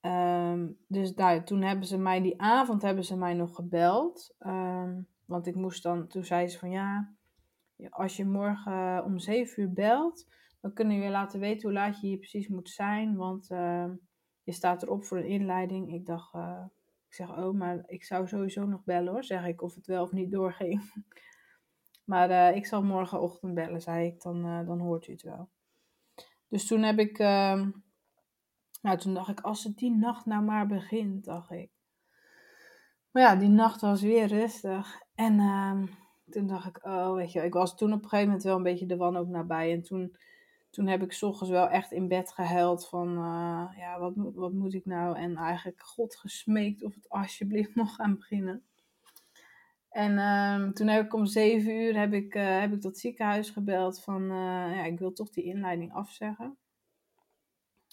[0.00, 4.34] Um, dus daar, toen hebben ze mij, die avond hebben ze mij nog gebeld.
[4.40, 7.12] Um, want ik moest dan, toen zei ze van ja,
[7.90, 10.26] als je morgen om zeven uur belt,
[10.62, 13.16] dan kunnen we je laten weten hoe laat je hier precies moet zijn.
[13.16, 13.90] Want uh,
[14.42, 15.92] je staat erop voor een inleiding.
[15.92, 16.64] Ik dacht, uh,
[17.06, 20.02] ik zeg, oh, maar ik zou sowieso nog bellen hoor, zeg ik, of het wel
[20.02, 20.92] of niet doorging.
[22.12, 25.50] maar uh, ik zal morgenochtend bellen, zei ik, dan, dan hoort u het wel.
[26.48, 27.66] Dus toen heb ik, uh,
[28.82, 31.70] nou toen dacht ik, als het die nacht nou maar begint, dacht ik.
[33.10, 35.02] Maar ja, die nacht was weer rustig.
[35.14, 35.82] En uh,
[36.30, 38.62] toen dacht ik, oh weet je, ik was toen op een gegeven moment wel een
[38.62, 39.72] beetje de wanhoop nabij.
[39.72, 40.16] En toen,
[40.72, 44.74] toen heb ik ochtends wel echt in bed gehuild van, uh, ja, wat, wat moet
[44.74, 45.16] ik nou?
[45.16, 48.64] En eigenlijk God gesmeekt of het alsjeblieft mocht gaan beginnen.
[49.88, 53.50] En uh, toen heb ik om zeven uur heb ik, uh, heb ik dat ziekenhuis
[53.50, 56.56] gebeld van, uh, ja, ik wil toch die inleiding afzeggen.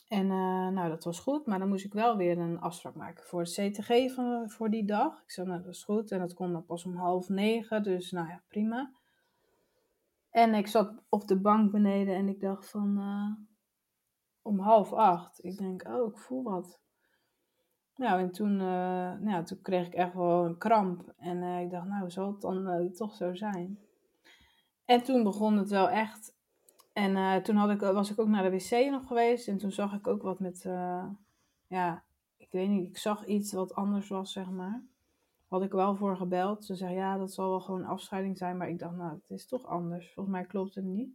[0.07, 0.27] En
[0.73, 3.51] nou, dat was goed, maar dan moest ik wel weer een afspraak maken voor het
[3.51, 5.21] CTG van, voor die dag.
[5.21, 6.11] Ik zei, nou, dat is goed.
[6.11, 8.98] En dat kon dan pas om half negen, dus nou ja, prima.
[10.39, 12.97] En ik zat op de bank beneden en ik dacht van,
[14.41, 15.43] om half acht.
[15.43, 16.79] Ik denk, oh, ik voel wat.
[17.95, 21.13] Nou, en toen, uh, nou, toen kreeg ik echt wel een kramp.
[21.17, 23.79] En uh, ik dacht, nou, zal het dan toch zo zijn?
[24.85, 26.35] En toen begon het wel echt.
[26.93, 29.47] En toen had ik, was ik ook naar de wc nog geweest.
[29.47, 30.63] En toen zag ik ook wat met,
[31.67, 32.03] ja,
[32.37, 34.83] ik weet niet, ik zag iets wat anders was, zeg maar.
[35.49, 36.65] Had ik wel voor gebeld.
[36.65, 38.57] Ze zei, ja, dat zal wel gewoon afscheiding zijn.
[38.57, 40.13] Maar ik dacht, nou, het is toch anders.
[40.13, 41.09] Volgens mij klopt het niet.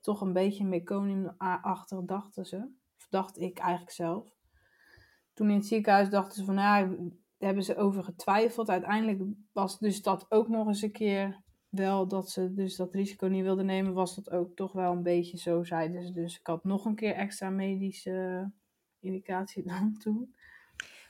[0.00, 2.56] Toch een beetje meconium-achtig dachten ze.
[2.96, 4.34] Of dacht ik eigenlijk zelf
[5.34, 8.68] toen in het ziekenhuis dachten ze van, nou, daar hebben ze over getwijfeld.
[8.68, 9.22] Uiteindelijk
[9.52, 13.42] was dus dat ook nog eens een keer wel dat ze dus dat risico niet
[13.42, 16.12] wilden nemen, was dat ook toch wel een beetje zo, zeiden ze.
[16.12, 18.50] Dus ik had nog een keer extra medische
[19.00, 20.33] indicatie dan toen.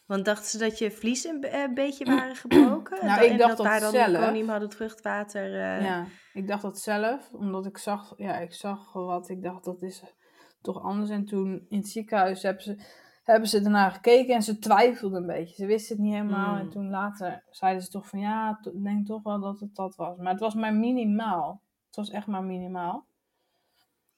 [0.06, 3.06] Want dachten ze dat je vlies een, een beetje waren gebroken?
[3.06, 4.34] nou, ik dacht dat, dat, daar zelf.
[4.34, 5.46] dan had het vruchtwater...
[5.46, 5.84] Uh...
[5.84, 9.82] Ja, ik dacht dat zelf, omdat ik zag, ja, ik zag wat, ik dacht dat
[9.82, 10.02] is
[10.60, 11.10] toch anders.
[11.10, 12.76] En toen in het ziekenhuis hebben ze
[13.24, 15.54] hebben ze ernaar gekeken en ze twijfelden een beetje.
[15.54, 16.54] Ze wisten het niet helemaal.
[16.54, 16.60] Mm.
[16.60, 19.96] En toen later zeiden ze toch van ja, ik denk toch wel dat het dat
[19.96, 20.16] was.
[20.16, 21.60] Maar het was maar minimaal.
[21.86, 23.06] Het was echt maar minimaal.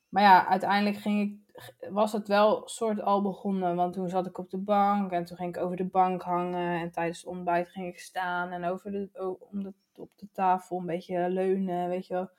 [0.09, 1.46] Maar ja, uiteindelijk ging ik,
[1.91, 3.77] was het wel soort al begonnen.
[3.77, 6.81] Want toen zat ik op de bank en toen ging ik over de bank hangen.
[6.81, 10.87] En tijdens het ontbijt ging ik staan en over de, om op de tafel een
[10.87, 11.89] beetje leunen.
[11.89, 12.31] Weet je wel.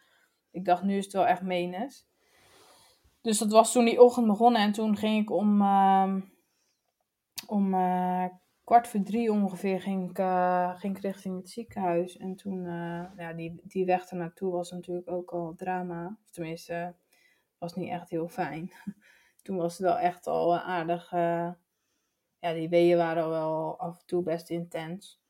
[0.51, 2.07] Ik dacht, nu is het wel echt menes.
[3.21, 4.61] Dus dat was toen die ochtend begonnen.
[4.61, 5.61] En toen ging ik om...
[5.61, 6.15] Uh,
[7.47, 8.25] om uh,
[8.63, 12.17] kwart voor drie ongeveer ging ik, uh, ging ik richting het ziekenhuis.
[12.17, 16.17] En toen, uh, ja, die, die weg ernaartoe was natuurlijk ook al drama.
[16.23, 16.95] Of tenminste,
[17.57, 18.71] was niet echt heel fijn.
[19.43, 21.11] toen was het wel echt al aardig.
[21.11, 25.21] ja, die weeën waren al wel af en toe best intens.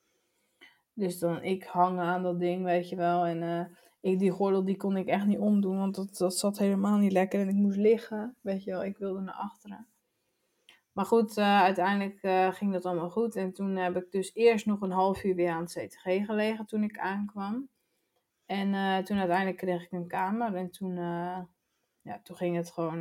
[0.94, 3.26] Dus dan, ik hang aan dat ding, weet je wel.
[3.26, 6.98] En ik, die gordel die kon ik echt niet omdoen, want dat, dat zat helemaal
[6.98, 7.40] niet lekker.
[7.40, 8.84] En ik moest liggen, weet je wel.
[8.84, 9.88] Ik wilde naar achteren.
[10.92, 12.20] Maar goed, uiteindelijk
[12.56, 13.36] ging dat allemaal goed.
[13.36, 16.66] En toen heb ik dus eerst nog een half uur weer aan het CTG gelegen
[16.66, 17.70] toen ik aankwam.
[18.46, 18.72] En
[19.04, 20.56] toen uiteindelijk kreeg ik een kamer.
[20.56, 20.98] En toen,
[22.08, 23.00] ja, toen ging het gewoon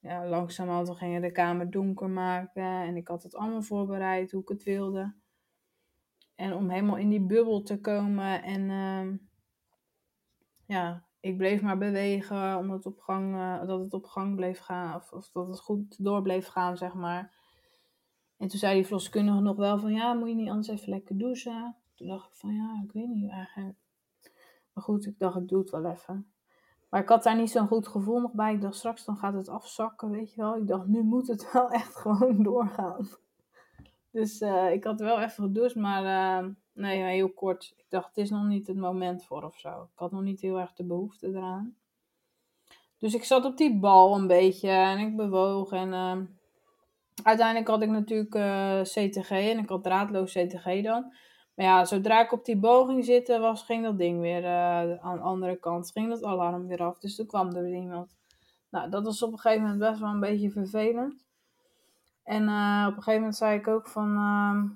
[0.00, 0.86] ja, langzamerhand.
[0.86, 2.62] Toen gingen de kamer donker maken.
[2.62, 5.14] En ik had het allemaal voorbereid hoe ik het wilde.
[6.34, 8.42] En om helemaal in die bubbel te komen.
[8.42, 8.70] En
[10.66, 14.58] ja, ik bleef maar bewegen omdat het op gang, uh, dat het op gang bleef
[14.58, 14.94] gaan.
[14.94, 17.36] Of, of, dat het goed door bleef gaan, zeg maar.
[18.36, 19.92] En toen zei die verloskundige nog wel van...
[19.92, 21.76] Ja, moet je niet anders even lekker douchen?
[21.94, 23.76] Toen dacht ik van ja, ik weet niet eigenlijk.
[24.72, 26.32] Maar goed, ik dacht ik doe het wel even.
[26.88, 28.52] Maar ik had daar niet zo'n goed gevoel nog bij.
[28.52, 30.56] Ik dacht straks dan gaat het afzakken, weet je wel.
[30.56, 33.08] Ik dacht nu moet het wel echt gewoon doorgaan.
[34.10, 36.04] Dus uh, ik had wel even gedoucht, maar...
[36.44, 36.48] Uh,
[36.78, 37.74] Nee, heel kort.
[37.76, 39.68] Ik dacht, het is nog niet het moment voor of zo.
[39.68, 41.76] Ik had nog niet heel erg de behoefte eraan.
[42.98, 45.72] Dus ik zat op die bal een beetje en ik bewoog.
[45.72, 46.16] En uh,
[47.22, 48.30] uiteindelijk had ik natuurlijk
[48.82, 51.12] CTG en ik had draadloos CTG dan.
[51.58, 54.98] Maar ja, zodra ik op die bal ging zitten, was, ging dat ding weer uh,
[54.98, 55.90] aan de andere kant.
[55.90, 56.98] Ging dat alarm weer af.
[56.98, 58.16] Dus toen kwam er weer iemand.
[58.70, 61.26] Nou, dat was op een gegeven moment best wel een beetje vervelend.
[62.22, 64.66] En eh, op een gegeven moment zei ik ook van, ehm,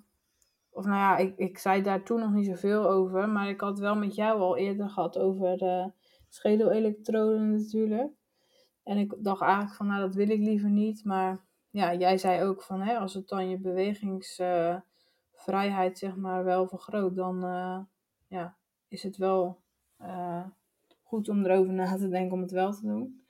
[0.70, 3.78] of nou ja, ik, ik zei daar toen nog niet zoveel over, maar ik had
[3.78, 5.86] wel met jou al eerder gehad over uh,
[6.28, 8.10] schedelelektroden natuurlijk.
[8.84, 11.40] En ik dacht eigenlijk van, nou dat wil ik liever niet, maar
[11.70, 13.58] ja, jij zei ook van, hè, als het dan je
[15.44, 17.78] bewegingsvrijheid zeg maar wel vergroot, dan uh,
[18.26, 18.56] ja,
[18.88, 19.60] is het wel
[21.02, 23.20] goed om erover na te denken om het wel te doen.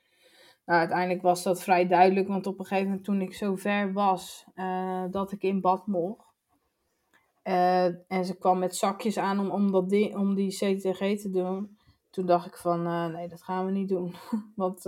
[0.65, 3.93] Nou, uiteindelijk was dat vrij duidelijk, want op een gegeven moment toen ik zo ver
[3.93, 6.31] was uh, dat ik in bad mocht.
[7.43, 11.77] En ze kwam met zakjes aan om, om, dat om die CTG te doen.
[12.09, 14.15] Toen dacht ik van, nee, dat gaan we niet doen.
[14.55, 14.81] want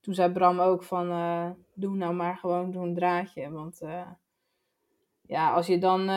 [0.00, 1.06] toen zei Bram ook van,
[1.74, 3.50] doe nou maar gewoon zo'n draadje.
[3.50, 3.80] Want
[5.22, 6.08] ja, als je dan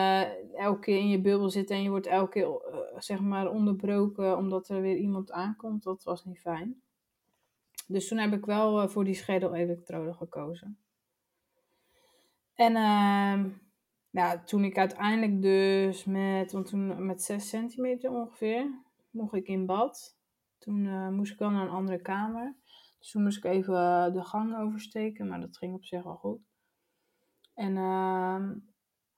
[0.55, 2.61] elke keer in je bubbel zit en je wordt elke keer,
[2.97, 6.83] zeg maar, onderbroken omdat er weer iemand aankomt, dat was niet fijn.
[7.87, 10.79] Dus toen heb ik wel uh, voor die schedelelektrode gekozen.
[12.53, 13.45] En uh,
[14.09, 19.65] ja, toen ik uiteindelijk dus met, want toen met 6 centimeter ongeveer, mocht ik in
[19.65, 20.17] bad.
[20.57, 22.55] Toen moest ik wel naar een andere kamer.
[22.99, 26.39] Dus toen moest ik even de gang oversteken, maar dat ging op zich wel goed.
[27.53, 28.53] En ehm,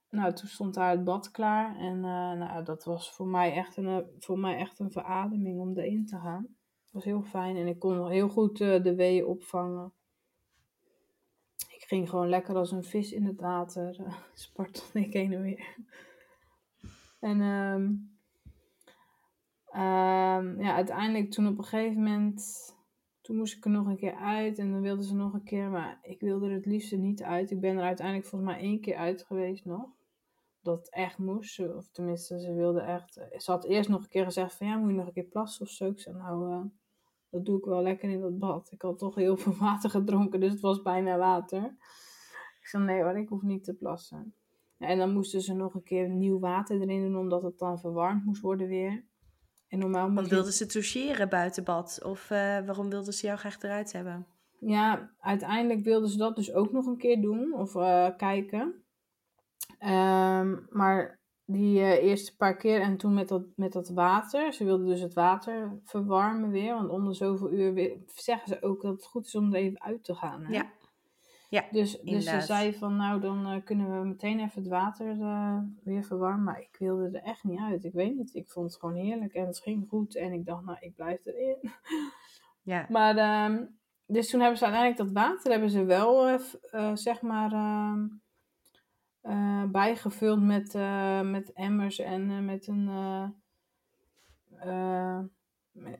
[0.09, 1.77] nou, toen stond daar het bad klaar.
[1.77, 6.05] En nou, dat was voor mij, echt een, voor mij echt een verademing om erin
[6.05, 6.57] te gaan
[6.97, 9.93] was heel fijn en ik kon heel goed uh, de weeën opvangen.
[11.57, 13.95] Ik ging gewoon lekker als een vis in het water.
[14.93, 15.75] Uh, ik heen en weer.
[17.19, 18.17] En um,
[19.73, 22.75] um, ja, uiteindelijk toen op een gegeven moment...
[23.21, 25.69] Toen moest ik er nog een keer uit en dan wilden ze nog een keer,
[25.69, 27.51] maar ik wilde er het liefste niet uit.
[27.51, 29.96] Ik ben er uiteindelijk volgens mij één keer uit geweest nog
[30.67, 31.59] dat het echt moest.
[31.59, 33.13] Of tenminste, ze wilde echt.
[33.13, 35.65] Ze had eerst nog een keer gezegd: van ja, moet je nog een keer plassen
[35.65, 35.85] of zo.
[35.85, 36.61] Ik zei: Nou, uh,
[37.29, 38.71] dat doe ik wel lekker in dat bad.
[38.71, 41.63] Ik had toch heel veel water gedronken, dus het was bijna water.
[42.59, 44.33] Ik zei, nee hoor, ik hoef niet te plassen.
[44.77, 48.25] en dan moesten ze nog een keer nieuw water erin doen, omdat het dan verwarmd
[48.25, 49.05] moest worden weer.
[49.67, 52.03] En normaal Want wilden ze toucheren buiten bad?
[52.03, 54.27] Of uh, waarom wilden ze jou graag eruit hebben?
[54.59, 58.83] Ja, uiteindelijk wilden ze dat dus ook nog een keer doen, of uh, kijken.
[59.79, 64.53] Um, maar die uh, eerste paar keer en toen met dat, met dat water.
[64.53, 66.73] Ze wilden dus het water verwarmen weer.
[66.73, 69.59] Want om de zoveel uur weer, zeggen ze ook dat het goed is om er
[69.59, 70.43] even uit te gaan.
[70.43, 70.53] Hè?
[70.53, 70.71] Ja.
[71.49, 75.15] Ja, dus, dus ze zei van nou dan uh, kunnen we meteen even het water
[75.15, 76.43] uh, weer verwarmen.
[76.43, 77.83] Maar ik wilde er echt niet uit.
[77.83, 80.15] Ik weet niet, ik vond het gewoon heerlijk en het ging goed.
[80.15, 81.71] En ik dacht nou ik blijf erin.
[82.61, 82.85] Ja.
[82.89, 86.39] Maar um, dus toen hebben ze uiteindelijk dat water hebben ze wel
[86.93, 88.05] zeg maar ehm,
[89.27, 92.89] uh, bijgevuld met, uh, met emmers en uh, met een.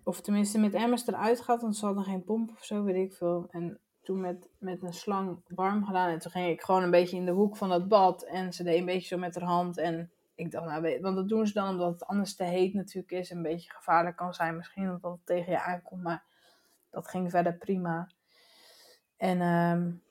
[0.04, 3.14] of tenminste met emmers eruit gehad, want ze hadden geen pomp of zo, weet ik
[3.14, 3.48] veel.
[3.52, 6.10] En toen met, met een slang warm gedaan.
[6.10, 8.24] En toen ging ik gewoon een beetje in de hoek van dat bad.
[8.24, 9.78] En ze deed een beetje zo met haar hand.
[9.78, 13.12] En ik dacht, nou, want dat doen ze dan omdat het anders te heet natuurlijk
[13.12, 13.30] is.
[13.30, 16.04] Een beetje gevaarlijk kan zijn misschien, omdat het tegen je aankomt.
[16.04, 16.24] Maar
[16.90, 18.10] dat ging verder prima.
[19.18, 20.02] En um,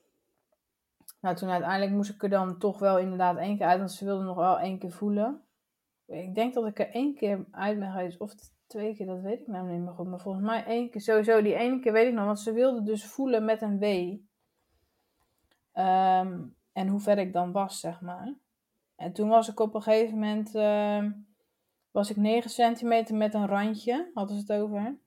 [1.19, 4.05] nou, toen uiteindelijk moest ik er dan toch wel inderdaad één keer uit, want ze
[4.05, 5.41] wilden nog wel één keer voelen.
[6.05, 8.33] Ik denk dat ik er één keer uit ben geweest, of
[8.67, 10.07] twee keer, dat weet ik nou niet meer goed.
[10.07, 12.85] Maar volgens mij één keer, sowieso die ene keer weet ik nog, want ze wilden
[12.85, 13.83] dus voelen met een W.
[15.79, 18.33] Um, en hoe ver ik dan was, zeg maar.
[18.95, 21.05] En toen was ik op een gegeven moment, uh,
[21.91, 24.97] was ik 9 centimeter met een randje, hadden ze het over.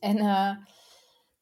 [0.00, 0.56] En uh,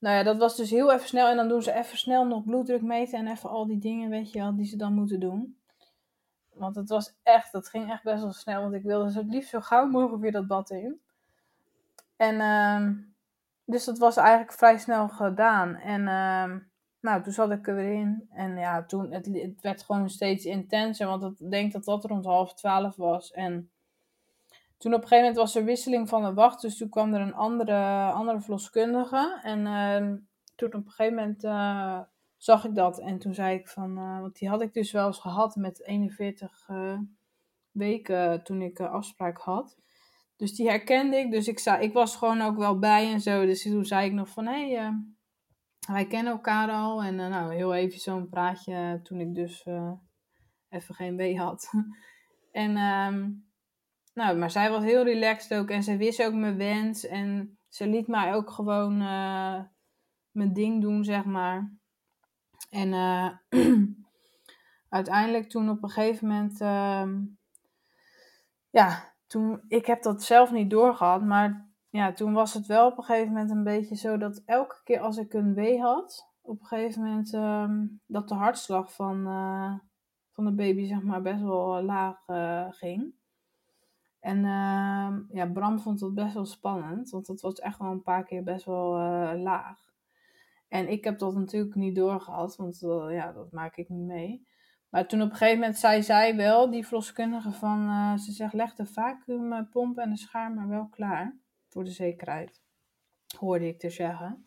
[0.03, 1.29] nou ja, dat was dus heel even snel.
[1.29, 4.33] En dan doen ze even snel nog bloeddruk meten en even al die dingen, weet
[4.33, 5.57] je wel, die ze dan moeten doen.
[6.53, 8.63] Want het was echt, dat ging echt best wel snel.
[8.63, 11.01] Want ik wilde zo het liefst zo gauw mogelijk weer dat bad in.
[12.17, 12.99] En uh,
[13.65, 15.75] dus dat was eigenlijk vrij snel gedaan.
[15.77, 16.61] En uh,
[17.01, 18.29] nou, toen zat ik er weer in.
[18.31, 21.07] En ja, toen, het, het werd gewoon steeds intenser.
[21.07, 23.33] Want ik denk dat dat rond half twaalf was.
[23.33, 23.71] En
[24.83, 27.21] toen op een gegeven moment was er wisseling van de wacht, dus toen kwam er
[27.21, 29.41] een andere, andere verloskundige.
[29.43, 30.19] En uh,
[30.57, 32.01] toen op een gegeven moment uh,
[32.37, 35.07] zag ik dat en toen zei ik van, uh, want die had ik dus wel
[35.07, 36.99] eens gehad met 41 eh,
[37.71, 39.77] weken toen ik afspraak had.
[40.37, 43.47] Dus die herkende ik, dus ik, zei, ik was gewoon ook wel bij en zo.
[43.47, 45.05] Dus toen zei ik nog van, hé, hey,
[45.87, 47.03] wij kennen elkaar al.
[47.03, 49.67] En nou, heel even zo'n praatje toen ik dus
[50.69, 51.73] even geen wee had.
[52.53, 52.77] en...
[52.77, 53.51] Um,
[54.15, 57.07] nou, maar zij was heel relaxed ook en ze wist ook mijn wens.
[57.07, 59.61] En ze liet mij ook gewoon uh,
[60.31, 61.73] mijn ding doen, zeg maar.
[62.71, 63.29] En uh,
[64.99, 66.61] uiteindelijk toen op een gegeven moment...
[66.61, 67.09] Uh,
[68.71, 72.99] ja, toen, ik heb dat zelf niet doorgehad, maar ja, toen was het wel op
[72.99, 76.61] een gegeven moment een beetje zo dat elke keer als ik een wee had, op
[76.61, 79.75] een gegeven moment ehm, dat de hartslag van, eh,
[80.33, 83.15] van de baby zeg maar best wel laag eh, ging.
[84.23, 88.03] En ehm, ja, Bram vond het best wel spannend, want het was echt wel een
[88.03, 89.79] paar keer best wel eh, laag.
[90.69, 94.47] En ik heb dat natuurlijk niet doorgehad, want ja, dat maak ik niet mee.
[94.89, 98.75] Maar toen op een gegeven moment zei zij wel, die verloskundige, van, ze zegt leg
[98.75, 102.63] de vacuümpomp en de schaar maar wel klaar voor de zekerheid.
[103.39, 104.47] Hoorde ik te zeggen.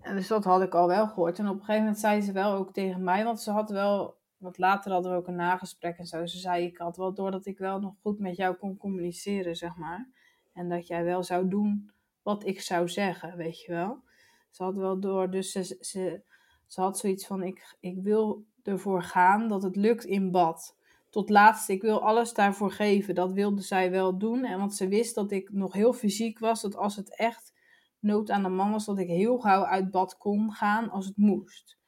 [0.00, 1.38] En dus dat had ik al wel gehoord.
[1.38, 4.19] En op een gegeven moment zei ze wel ook tegen mij, want ze had wel,
[4.40, 6.26] wat later hadden we ook een nagesprek en zo.
[6.26, 9.56] Ze zei, ik had wel door dat ik wel nog goed met jou kon communiceren,
[9.56, 10.08] zeg maar.
[10.52, 11.90] En dat jij wel zou doen
[12.22, 14.02] wat ik zou zeggen, weet je wel.
[14.50, 16.22] Ze had wel door, dus ze, ze,
[16.66, 20.78] ze had zoiets van, ik, ik wil ervoor gaan dat het lukt in bad
[21.10, 23.14] tot laatst, ik wil alles daarvoor geven.
[23.14, 24.44] Dat wilde zij wel doen.
[24.44, 26.60] En want ze wist dat ik nog heel fysiek was.
[26.60, 27.52] Dat als het echt
[27.98, 31.16] nood aan de man was, dat ik heel gauw uit bad kon gaan als het
[31.16, 31.78] moest.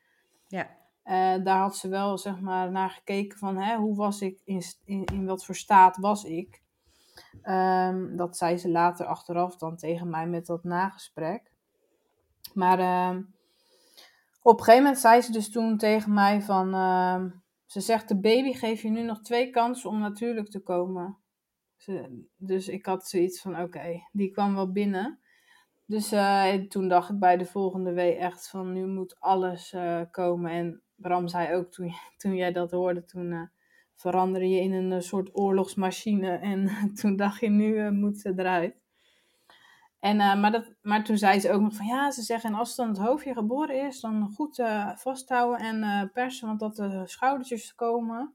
[0.47, 0.81] Ja.
[1.05, 4.63] Uh, daar had ze wel zeg maar naar gekeken van hè, hoe was ik, in,
[4.85, 6.63] in, in wat voor staat was ik.
[7.45, 11.53] Um, dat zei ze later achteraf dan tegen mij met dat nagesprek.
[12.55, 13.23] Maar uh,
[14.43, 16.75] op een gegeven moment zei ze dus toen tegen mij van...
[16.75, 17.25] Uh,
[17.67, 21.19] ze zegt, de baby geeft je nu nog twee kansen om natuurlijk te komen.
[21.77, 25.19] Ze, dus ik had zoiets van, oké, die kwam wel binnen.
[25.87, 30.01] Dus uh, toen dacht ik bij de volgende week echt van, nu moet alles uh,
[30.11, 30.51] komen.
[30.51, 33.43] En Bram zei ook, toen, toen jij dat hoorde, toen uh,
[33.95, 36.31] veranderde je in een soort oorlogsmachine.
[36.53, 38.81] En toen dacht je, nu moet ze eruit.
[40.01, 42.77] En, maar, dat, maar toen zei ze ook nog van ja, ze zeggen en als
[42.77, 44.63] dan het hoofdje geboren is, dan goed
[44.95, 48.35] vasthouden en persen, want dat de schoudertjes komen.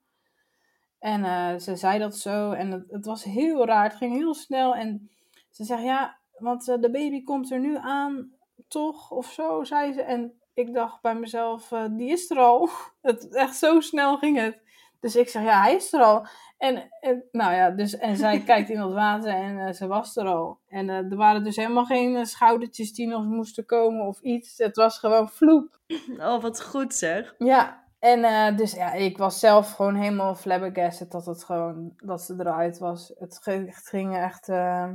[1.00, 4.76] En ze zei dat zo en het, het, was heel raar, het ging heel snel.
[4.76, 5.10] En
[5.50, 8.32] ze zegt ja, want de baby komt er nu aan,
[8.68, 9.12] toch?
[9.12, 10.02] Of zo, zei ze.
[10.02, 12.70] En ik dacht bij mezelf, die is er al.
[13.02, 14.60] Het, echt zo snel ging het.
[15.00, 16.28] Dus ik zeg ja, hij is er al.
[16.58, 20.16] En, en, nou ja, dus, en zij kijkt in het water en uh, ze was
[20.16, 20.60] er al.
[20.68, 24.58] En uh, er waren dus helemaal geen schoudertjes die nog moesten komen of iets.
[24.58, 25.80] Het was gewoon vloep.
[26.18, 27.36] Oh, wat goed zeg.
[27.38, 32.36] Ja, en dus ja, ik was zelf gewoon helemaal flabbergasted dat het gewoon, dat ze
[32.40, 33.14] eruit was.
[33.18, 33.40] Het,
[33.84, 34.48] ging echt,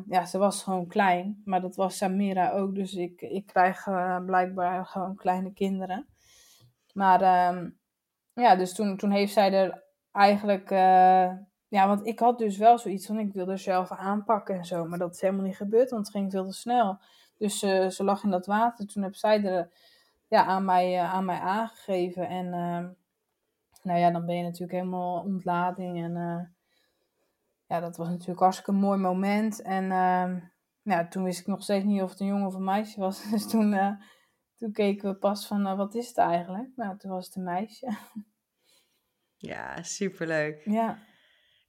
[0.07, 1.43] ja, ze was gewoon klein.
[1.45, 3.85] Maar dat was Samira ook, dus ik, ik krijg
[4.27, 6.07] blijkbaar gewoon kleine kinderen.
[6.93, 7.71] Maar ehm,
[8.33, 10.71] ja, dus toen, toen heeft zij er eigenlijk
[11.73, 14.85] ja, want ik had dus wel zoiets van, ik wilde zelf aanpakken en zo.
[14.85, 16.99] Maar dat is helemaal niet gebeurd, want het ging veel te snel.
[17.39, 18.87] Dus ze lag in dat water.
[18.87, 19.71] Toen heb zij er
[20.33, 22.29] ja, aan, mij, uh, aan mij aangegeven.
[22.29, 22.89] En uh,
[23.83, 26.03] nou ja, dan ben je natuurlijk helemaal ontlading.
[26.05, 26.41] En uh,
[27.67, 29.63] ja, dat was natuurlijk een hartstikke mooi moment.
[29.63, 29.85] En
[30.83, 33.23] ja, toen wist ik nog steeds niet of het een jongen of een meisje was.
[33.31, 33.99] Dus toen,
[34.57, 36.71] toen keken we pas van, wat is het eigenlijk?
[36.77, 37.97] Nou, toen was het een meisje.
[39.37, 40.65] Ja, superleuk.
[40.65, 40.99] Ja.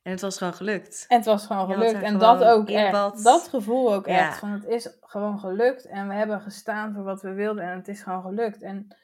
[0.04, 1.06] En het was gewoon gelukt.
[1.08, 2.02] En het was gewoon gelukt.
[2.02, 3.24] En dat ook echt.
[3.24, 4.40] Dat gevoel ook echt.
[4.40, 5.86] Van het is gewoon gelukt.
[5.86, 7.64] En we hebben gestaan voor wat we wilden.
[7.64, 8.62] En het is gewoon gelukt.
[8.62, 8.96] En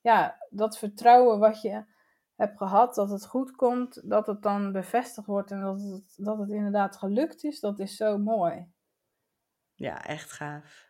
[0.00, 1.84] ja, dat vertrouwen wat je
[2.36, 6.38] hebt gehad, dat het goed komt, dat het dan bevestigd wordt en dat het, dat
[6.38, 8.72] het inderdaad gelukt is, dat is zo mooi.
[9.74, 10.88] Ja, echt gaaf.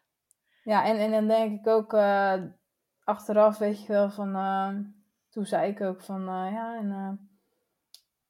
[0.62, 2.34] Ja, en, en dan denk ik ook uh,
[3.04, 4.36] achteraf, weet je wel, van.
[4.36, 4.68] Uh,
[5.30, 7.29] toen zei ik ook van, uh, ja, en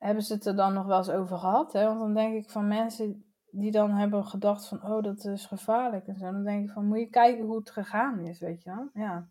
[0.00, 1.72] hebben ze het er dan nog wel eens over gehad?
[1.72, 1.84] Hè?
[1.84, 6.06] Want dan denk ik van mensen die dan hebben gedacht van, oh, dat is gevaarlijk
[6.06, 6.24] en zo.
[6.32, 8.90] Dan denk ik van, moet je kijken hoe het gegaan is, weet je wel?
[8.94, 9.30] Ja.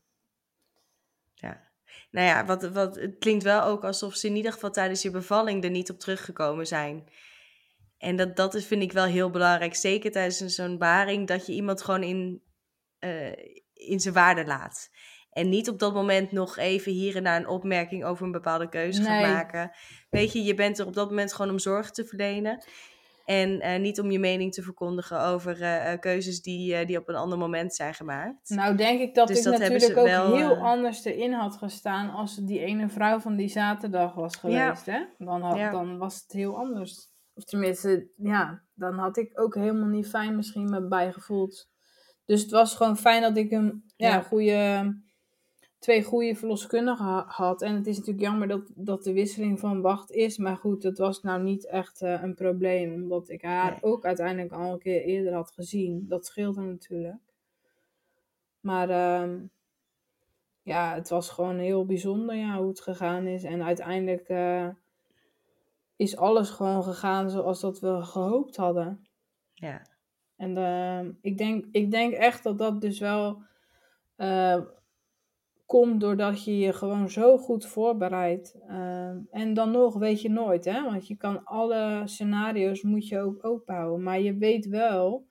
[1.34, 1.68] Ja.
[2.12, 5.12] Nou ja, wat, wat, het klinkt wel ook alsof ze in ieder geval tijdens je
[5.12, 7.10] bevalling er niet op teruggekomen zijn.
[7.98, 9.76] En dat, dat is, vind ik wel heel belangrijk.
[9.76, 12.44] Zeker tijdens zo'n baring, dat je iemand gewoon in,
[13.00, 13.32] uh,
[13.74, 14.90] in zijn waarde laat.
[15.30, 18.70] En niet op dat moment nog even hier en daar een opmerking over een bepaalde
[18.70, 19.24] keuze nee.
[19.24, 19.72] gaan maken.
[20.10, 22.63] Weet je, je bent er op dat moment gewoon om zorg te verlenen.
[23.30, 27.10] En uh, niet om je mening te verkondigen over uh, keuzes die, uh, die op
[27.10, 28.50] een ander moment zijn gemaakt.
[28.50, 32.10] Nou, denk ik dat dus ik dat natuurlijk ook wel, heel anders erin had gestaan
[32.10, 34.86] als die ene vrouw van die zaterdag was geweest.
[34.86, 34.94] Ja.
[34.94, 35.25] Hè?
[35.25, 35.71] Dan, had, ja.
[35.71, 37.08] dan was het heel anders.
[37.34, 41.69] Of tenminste, ja, dan had ik ook helemaal niet fijn misschien me bijgevoeld.
[42.25, 44.21] Dus het was gewoon fijn dat ik een ja, ja.
[44.21, 44.94] goede
[45.80, 47.62] twee goede verloskundigen had.
[47.62, 50.38] En het is natuurlijk jammer dat, dat de wisseling van wacht is.
[50.38, 52.94] Maar goed, dat was nou niet echt uh, een probleem.
[52.94, 53.84] Omdat ik haar nee.
[53.84, 56.06] ook uiteindelijk al een keer eerder had gezien.
[56.08, 57.21] Dat scheelde natuurlijk.
[58.60, 59.36] Maar uh,
[60.62, 63.44] ja, het was gewoon heel bijzonder ja, hoe het gegaan is.
[63.44, 64.67] En uiteindelijk uh,
[65.96, 69.08] is alles gewoon gegaan zoals dat we gehoopt hadden.
[69.54, 69.82] Ja.
[70.36, 73.42] En uh, ik, denk, ik denk echt dat dat dus wel
[74.17, 74.62] uh,
[75.70, 78.56] komt doordat je je gewoon zo goed voorbereidt.
[78.67, 80.84] Uh, en dan nog weet je nooit, hè?
[80.84, 84.04] Want je kan alle scenario's moet je ook openhouden.
[84.04, 85.28] Maar je weet wel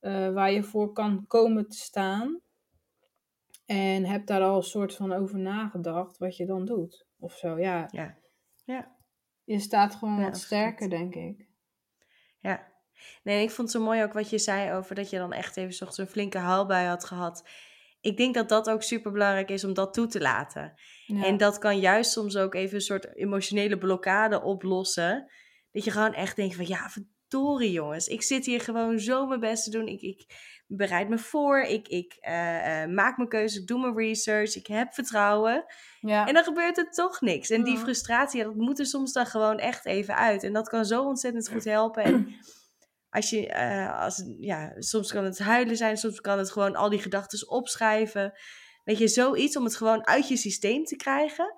[0.00, 2.40] uh, waar je voor kan komen te staan.
[3.66, 7.06] En heb daar al een soort van over nagedacht wat je dan doet.
[7.18, 7.88] Of zo, ja.
[7.90, 8.18] Ja.
[8.64, 8.96] ja.
[9.44, 11.48] Je staat gewoon ja, wat sterker, denk ik.
[12.40, 12.72] Ja.
[13.22, 15.56] Nee, ik vond het zo mooi ook wat je zei over dat je dan echt
[15.56, 17.48] even zocht een flinke haalbui had gehad.
[18.04, 20.74] Ik denk dat dat ook super belangrijk is om dat toe te laten.
[21.06, 21.24] Ja.
[21.24, 25.30] En dat kan juist soms ook even een soort emotionele blokkade oplossen.
[25.72, 28.06] Dat je gewoon echt denkt van ja, verdorie jongens.
[28.08, 29.86] Ik zit hier gewoon zo mijn best te doen.
[29.86, 30.26] Ik, ik
[30.66, 31.60] bereid me voor.
[31.60, 33.60] Ik, ik uh, uh, maak mijn keuze.
[33.60, 34.56] Ik doe mijn research.
[34.56, 35.64] Ik heb vertrouwen.
[36.00, 36.26] Ja.
[36.26, 37.50] En dan gebeurt er toch niks.
[37.50, 40.42] En die frustratie, dat moet er soms dan gewoon echt even uit.
[40.42, 42.02] En dat kan zo ontzettend goed helpen.
[42.02, 42.34] En
[43.14, 45.96] als je, uh, als, ja, soms kan het huilen zijn.
[45.96, 48.32] Soms kan het gewoon al die gedachten opschrijven.
[48.84, 51.54] Weet je, zoiets om het gewoon uit je systeem te krijgen.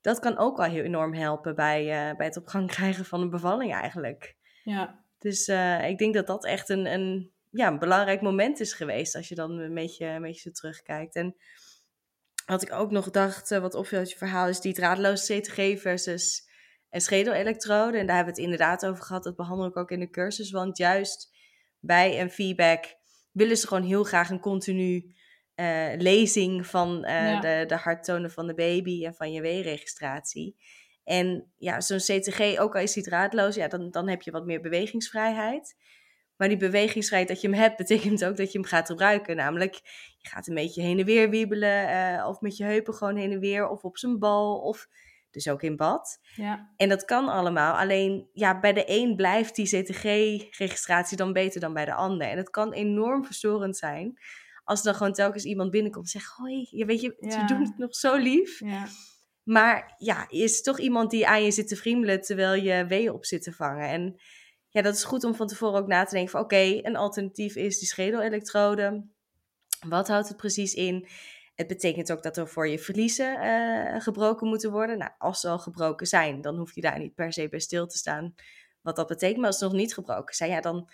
[0.00, 3.30] Dat kan ook al heel enorm helpen bij, bij het op gang krijgen van een
[3.30, 4.36] bevalling eigenlijk.
[4.62, 5.04] Ja.
[5.18, 9.14] Dus uh, ik denk dat dat echt een, een, ja, een belangrijk moment is geweest
[9.14, 11.14] als je dan een beetje, een beetje zo terugkijkt.
[11.14, 11.36] En
[12.46, 16.50] wat ik ook nog dacht, wat opviel uit je verhaal, is die draadloze CTG versus
[16.92, 17.98] een schedelelektrode.
[17.98, 20.50] En daar hebben we het inderdaad over gehad, dat behandel ik ook in de cursus.
[20.50, 21.36] Want juist
[21.80, 22.84] bij een feedback
[23.32, 25.14] willen ze gewoon heel graag een continu
[25.56, 27.40] uh, lezing van ja.
[27.40, 30.56] de, de harttonen van de baby en van je W-registratie.
[31.04, 34.46] En ja, zo'n CTG, ook al is die draadloos, ja, dan, dan heb je wat
[34.46, 35.76] meer bewegingsvrijheid.
[36.36, 39.36] Maar die bewegingsvrijheid dat je hem hebt, betekent ook dat je hem gaat gebruiken.
[39.36, 39.74] Namelijk,
[40.18, 43.32] je gaat een beetje heen en weer wiebelen, uh, of met je heupen gewoon heen
[43.32, 44.88] en weer, of op zijn bal, of
[45.32, 46.18] dus ook in bad.
[46.34, 46.72] Ja.
[46.76, 47.74] En dat kan allemaal.
[47.74, 52.28] Alleen, ja, bij de een blijft die CTG-registratie dan beter dan bij de ander.
[52.28, 54.18] En het kan enorm verstorend zijn
[54.64, 57.30] als er dan gewoon telkens iemand binnenkomt en zegt: Hoi, je weet je, ja.
[57.30, 58.60] ze doen het nog zo lief.
[58.60, 58.86] Ja.
[59.42, 63.24] Maar ja, is toch iemand die aan je zit te friemelen terwijl je weeën op
[63.24, 63.88] zit te vangen.
[63.88, 64.20] En
[64.68, 66.96] ja, dat is goed om van tevoren ook na te denken van oké, okay, een
[66.96, 69.06] alternatief is die schedelelektrode.
[69.88, 71.08] Wat houdt het precies in?
[71.54, 74.98] Het betekent ook dat er voor je verliezen uh, gebroken moeten worden.
[74.98, 77.86] Nou, als ze al gebroken zijn, dan hoef je daar niet per se bij stil
[77.86, 78.34] te staan
[78.80, 79.38] wat dat betekent.
[79.38, 80.90] Maar als ze nog niet gebroken zijn, ja, dan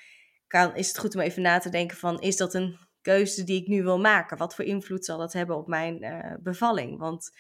[0.46, 3.61] kan, is het goed om even na te denken van is dat een keuze die
[3.61, 4.36] ik nu wil maken?
[4.36, 6.98] Wat voor invloed zal dat hebben op mijn uh, bevalling?
[6.98, 7.30] Want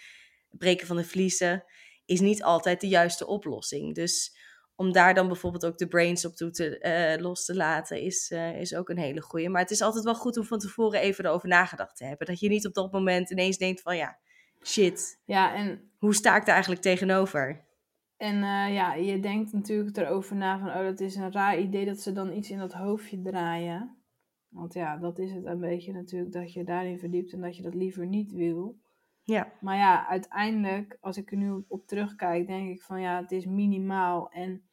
[0.50, 1.64] breken van de vliezen
[2.04, 3.94] is niet altijd de juiste oplossing.
[3.94, 4.36] Dus
[4.78, 8.30] om daar dan bijvoorbeeld ook de brains op toe te, uh, los te laten, is,
[8.30, 9.48] uh, is ook een hele goeie.
[9.48, 12.26] Maar het is altijd wel goed om van tevoren even erover nagedacht te hebben.
[12.26, 14.18] Dat je niet op dat moment ineens denkt van ja,
[14.62, 15.20] shit.
[15.24, 15.90] Ja, en...
[15.98, 17.64] Hoe sta ik daar eigenlijk tegenover?
[18.16, 21.84] En uh, ja, je denkt natuurlijk erover na van, oh, dat is een raar idee
[21.84, 23.96] dat ze dan iets in dat hoofdje draaien.
[24.48, 27.62] Want ja, dat is het een beetje natuurlijk, dat je daarin verdiept en dat je
[27.62, 28.78] dat liever niet wil.
[29.22, 29.52] Ja.
[29.60, 33.46] Maar ja, uiteindelijk, als ik er nu op terugkijk, denk ik van ja, het is
[33.46, 34.30] minimaal.
[34.30, 34.67] En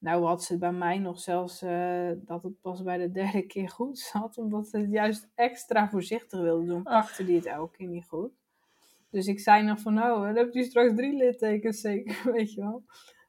[0.00, 3.68] nou had ze bij mij nog zelfs uh, dat het pas bij de derde keer
[3.68, 6.82] goed zat, omdat ze het juist extra voorzichtig wilde doen.
[6.82, 8.30] Pakte die het elke keer niet goed.
[9.10, 12.60] Dus ik zei nog van nou, dan heb je straks drie littekens zeker, weet je
[12.60, 12.84] wel.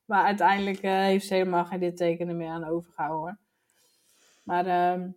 [0.06, 3.38] Maar uiteindelijk uh, heeft ze helemaal geen littekenen meer aan overgehouden hoor.
[4.44, 4.66] Maar
[5.00, 5.08] uh,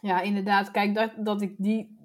[0.00, 1.95] ja, inderdaad, kijk, dat, dat ik die,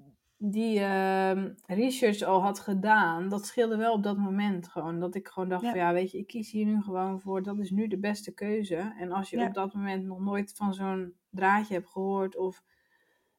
[0.44, 5.00] die uh, research al had gedaan, dat scheelde wel op dat moment gewoon.
[5.00, 5.70] Dat ik gewoon dacht ja.
[5.70, 8.34] van ja, weet je, ik kies hier nu gewoon voor, dat is nu de beste
[8.34, 8.94] keuze.
[8.98, 9.46] En als je ja.
[9.46, 12.62] op dat moment nog nooit van zo'n draadje hebt gehoord of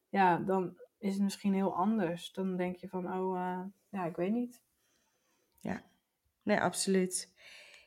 [0.08, 2.32] ja, dan is het misschien heel anders.
[2.32, 4.62] Dan denk je van, oh, uh, ja, ik weet niet.
[5.60, 5.82] Ja,
[6.42, 7.32] nee, absoluut.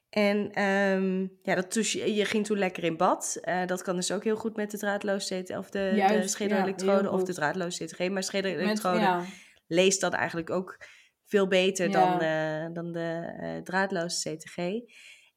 [0.09, 3.39] En um, ja, dat toes, je ging toen lekker in bad.
[3.43, 7.03] Uh, dat kan dus ook heel goed met de draadloze CT of de, de schedelelektrode
[7.03, 8.09] ja, of de draadloze CTG.
[8.09, 9.23] Maar schedelelektrode ja.
[9.67, 10.77] leest dan eigenlijk ook
[11.25, 14.57] veel beter dan, uh, dan de uh, draadloze CTG.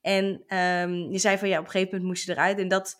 [0.01, 2.59] En um, je zei van ja, op een gegeven moment moest je eruit.
[2.59, 2.97] En dat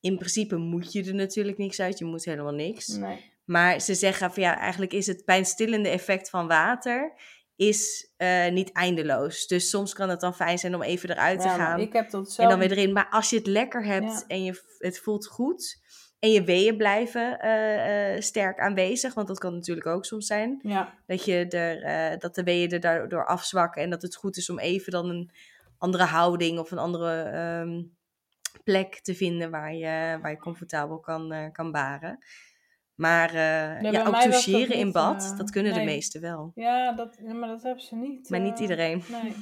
[0.00, 1.98] in principe moet je er natuurlijk niks uit.
[1.98, 2.86] Je moet helemaal niks.
[2.86, 3.30] Nee.
[3.44, 7.12] Maar ze zeggen van ja, eigenlijk is het pijnstillende effect van water
[7.56, 9.46] is uh, niet eindeloos.
[9.46, 11.80] Dus soms kan het dan fijn zijn om even eruit ja, te gaan.
[11.80, 12.92] Ik heb dat En dan weer erin.
[12.92, 14.24] Maar als je het lekker hebt ja.
[14.26, 15.80] en je, het voelt goed.
[16.18, 19.14] En je weeën blijven uh, uh, sterk aanwezig.
[19.14, 20.60] Want dat kan natuurlijk ook soms zijn.
[20.62, 20.94] Ja.
[21.06, 23.82] Dat, je er, dat de weeën er daardoor afzwakken.
[23.82, 25.30] En dat het goed is om even dan een
[25.78, 27.96] andere houding of een andere um,
[28.64, 32.18] plek te vinden waar je, waar je comfortabel kan, kan baren.
[33.02, 35.84] Maar uh, nee, ja, ook toucheren in bad, uh, dat kunnen nee.
[35.84, 36.52] de meesten wel.
[36.54, 38.30] Ja, dat, maar dat hebben ze niet.
[38.30, 39.02] Maar niet uh, iedereen.
[39.22, 39.34] Nee.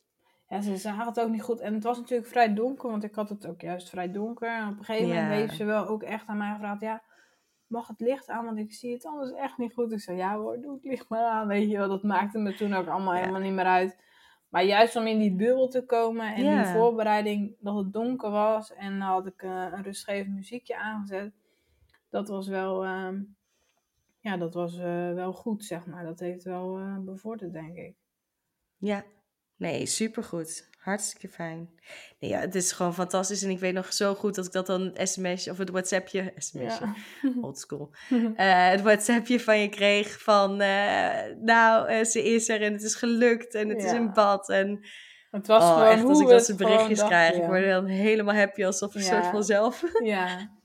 [0.48, 1.60] ja, ze zagen het ook niet goed.
[1.60, 4.48] En het was natuurlijk vrij donker, want ik had het ook juist vrij donker.
[4.56, 5.34] En op een gegeven moment Ja.
[5.34, 7.02] heeft ze wel ook echt aan mij gevraagd, ja,
[7.66, 9.92] mag het licht aan, want ik zie het anders echt niet goed.
[9.92, 11.88] Ik zei, ja hoor, doe het licht maar aan, weet je wel.
[11.88, 13.20] Dat maakte me toen ook allemaal Ja.
[13.20, 14.06] helemaal niet meer uit.
[14.48, 18.74] Maar juist om in die bubbel te komen en die voorbereiding dat het donker was
[18.74, 21.32] en dan had ik eh, een rustgevend muziekje aangezet.
[22.10, 23.20] Dat was wel, ehm,
[24.20, 26.04] ja, dat was eh, wel goed, zeg maar.
[26.04, 27.94] Dat heeft wel eh, bevorderd, denk ik.
[28.76, 29.04] Ja,
[29.56, 30.68] nee, supergoed.
[30.78, 31.70] Hartstikke fijn.
[32.20, 33.42] Nee, ja, het is gewoon fantastisch.
[33.42, 36.94] En ik weet nog zo goed dat ik dat dan sms of het WhatsAppje, sms'je,
[37.40, 37.90] oldschool,
[38.36, 40.56] eh, het WhatsAppje van je kreeg van,
[41.44, 43.96] nou, ze is er en het is gelukt en het is Ja.
[43.96, 44.48] in bad.
[44.48, 44.80] En
[45.30, 47.46] Het was oh, gewoon echt, hoe als ik dat soort berichtjes krijg, ik ja.
[47.46, 49.30] word dan helemaal happy alsof een soort Ja.
[49.30, 50.56] van zelf Ja.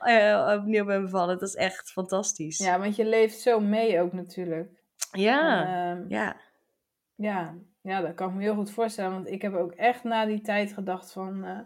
[0.00, 1.38] Eh, opnieuw ben bevallen.
[1.38, 2.58] Dat is echt fantastisch.
[2.58, 4.82] ja, want je leeft zo mee ook natuurlijk.
[5.12, 6.36] ja, En, ehm, ja.
[7.14, 9.12] ja, ja, dat kan ik me heel goed voorstellen.
[9.12, 11.44] Want ik heb ook echt na die tijd gedacht van...
[11.44, 11.58] eh,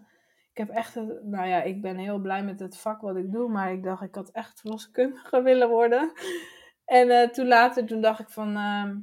[0.50, 0.94] ik heb echt...
[1.22, 3.48] Nou ja, ik ben heel blij met het vak wat ik doe.
[3.48, 6.12] Maar ik dacht, ik had echt verloskundige willen worden.
[6.84, 8.56] En eh, toen later, toen dacht ik van...
[8.56, 8.96] ehm,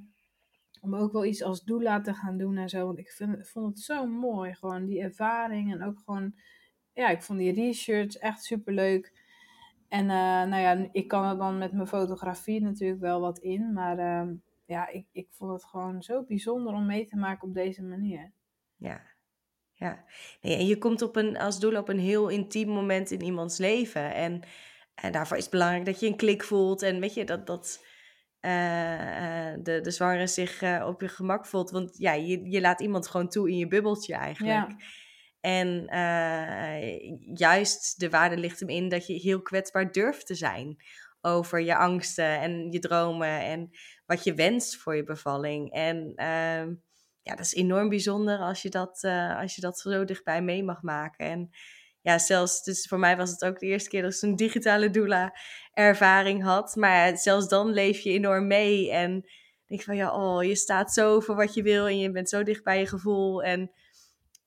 [0.82, 2.86] om ook wel iets als doula te gaan doen en zo.
[2.86, 4.54] Want ik vind, vond het zo mooi.
[4.54, 5.72] Gewoon die ervaring.
[5.74, 6.34] En ook gewoon...
[6.94, 9.21] Ja, ik vond die research echt super leuk.
[9.92, 13.74] En eh, nou ja, ik kan er dan met mijn fotografie natuurlijk wel wat in.
[13.74, 14.34] Maar ehm,
[14.66, 18.34] ja, ik, ik vond het gewoon zo bijzonder om mee te maken op deze manier.
[18.76, 19.02] Ja,
[19.72, 20.04] ja.
[20.42, 23.58] Nee, en je komt op een, als doel op een heel intiem moment in iemands
[23.58, 24.14] leven.
[24.14, 24.42] En,
[24.96, 26.82] en daarvoor is het belangrijk dat je een klik voelt.
[26.82, 27.86] En weet je, dat, dat
[28.40, 31.72] eh, eh, de, de zwangere zich op je gemak voelt.
[31.72, 34.70] Want ja, je, je laat iemand gewoon toe in je bubbeltje eigenlijk.
[34.70, 34.86] Ja.
[35.42, 37.00] En eh,
[37.34, 40.78] juist de waarde ligt hem in dat je heel kwetsbaar durft te zijn
[41.22, 43.70] over je angsten en je dromen en
[44.06, 45.72] wat je wenst voor je bevalling.
[45.72, 46.74] En ehm,
[47.22, 50.64] ja, dat is enorm bijzonder als je dat, eh, als je dat zo dichtbij mee
[50.64, 51.26] mag maken.
[51.26, 51.50] En
[52.02, 54.90] ja, zelfs, dus voor mij was het ook de eerste keer dat ik zo'n digitale
[54.90, 55.38] doula
[55.74, 56.76] ervaring had.
[56.76, 59.30] Maar zelfs dan leef je enorm mee en
[59.66, 62.44] denk van ja, oh, je staat zo voor wat je wil en je bent zo
[62.44, 63.44] dicht bij je gevoel.
[63.44, 63.72] En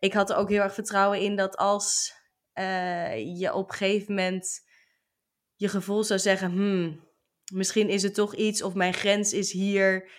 [0.05, 2.15] ik had er ook heel erg vertrouwen in dat als
[2.53, 4.61] eh, je op een gegeven moment
[5.55, 7.09] je gevoel zou zeggen, hmm,
[7.53, 10.11] misschien is het toch iets of mijn grens is hier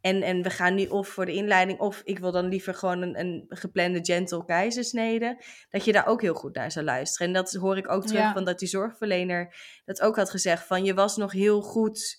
[0.00, 3.02] en, en we gaan nu of voor de inleiding of ik wil dan liever gewoon
[3.02, 7.26] een, een geplande gentle keizersnede, dat je daar ook heel goed naar zou luisteren.
[7.26, 8.32] En dat hoor ik ook terug Ja.
[8.32, 12.18] van dat die zorgverlener dat ook had gezegd van je was nog heel goed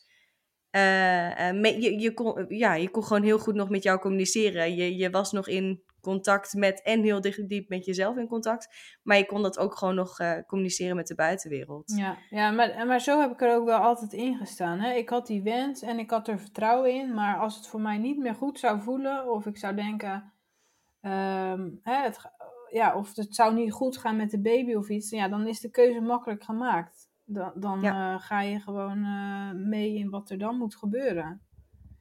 [0.70, 4.76] eh, eh, je, je, kon, ja, je kon gewoon heel goed nog met jou communiceren.
[4.76, 8.68] Je, je was nog in contact met en heel dicht, diep met jezelf in contact.
[9.04, 11.93] Maar je kon dat ook gewoon nog eh, communiceren met de buitenwereld.
[11.95, 14.80] Ja, ja maar, maar zo heb ik er ook wel altijd in gestaan.
[14.80, 14.93] Hè?
[14.93, 17.14] Ik had die wens en ik had er vertrouwen in.
[17.14, 20.34] Maar als het voor mij niet meer goed zou voelen, of ik zou denken,
[21.02, 22.20] ehm, hè, het,
[22.72, 25.60] ja, of het zou niet goed gaan met de baby of iets, ja, dan is
[25.60, 27.10] de keuze makkelijk gemaakt.
[27.26, 28.14] Dan, dan Ja.
[28.14, 31.41] eh, ga je gewoon eh, mee in wat er dan moet gebeuren.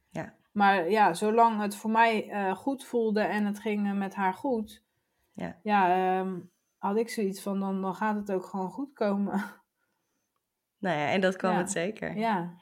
[0.09, 0.33] Ja.
[0.51, 4.33] Maar ja, zolang het voor mij eh, goed voelde en het ging eh, met haar
[4.33, 4.83] goed,
[5.31, 5.59] Ja.
[5.63, 5.89] ja,
[6.19, 6.39] ehm,
[6.77, 9.33] had ik zoiets van, dan, dan gaat het ook gewoon goed komen.
[10.77, 11.57] Nou ja, en dat kwam Ja.
[11.57, 12.17] het zeker.
[12.17, 12.53] ja.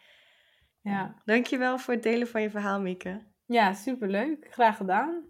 [0.81, 1.15] Ja.
[1.25, 3.27] Dankjewel voor het delen van je verhaal, Mieke.
[3.45, 4.47] Ja, superleuk.
[4.51, 5.23] Graag gedaan.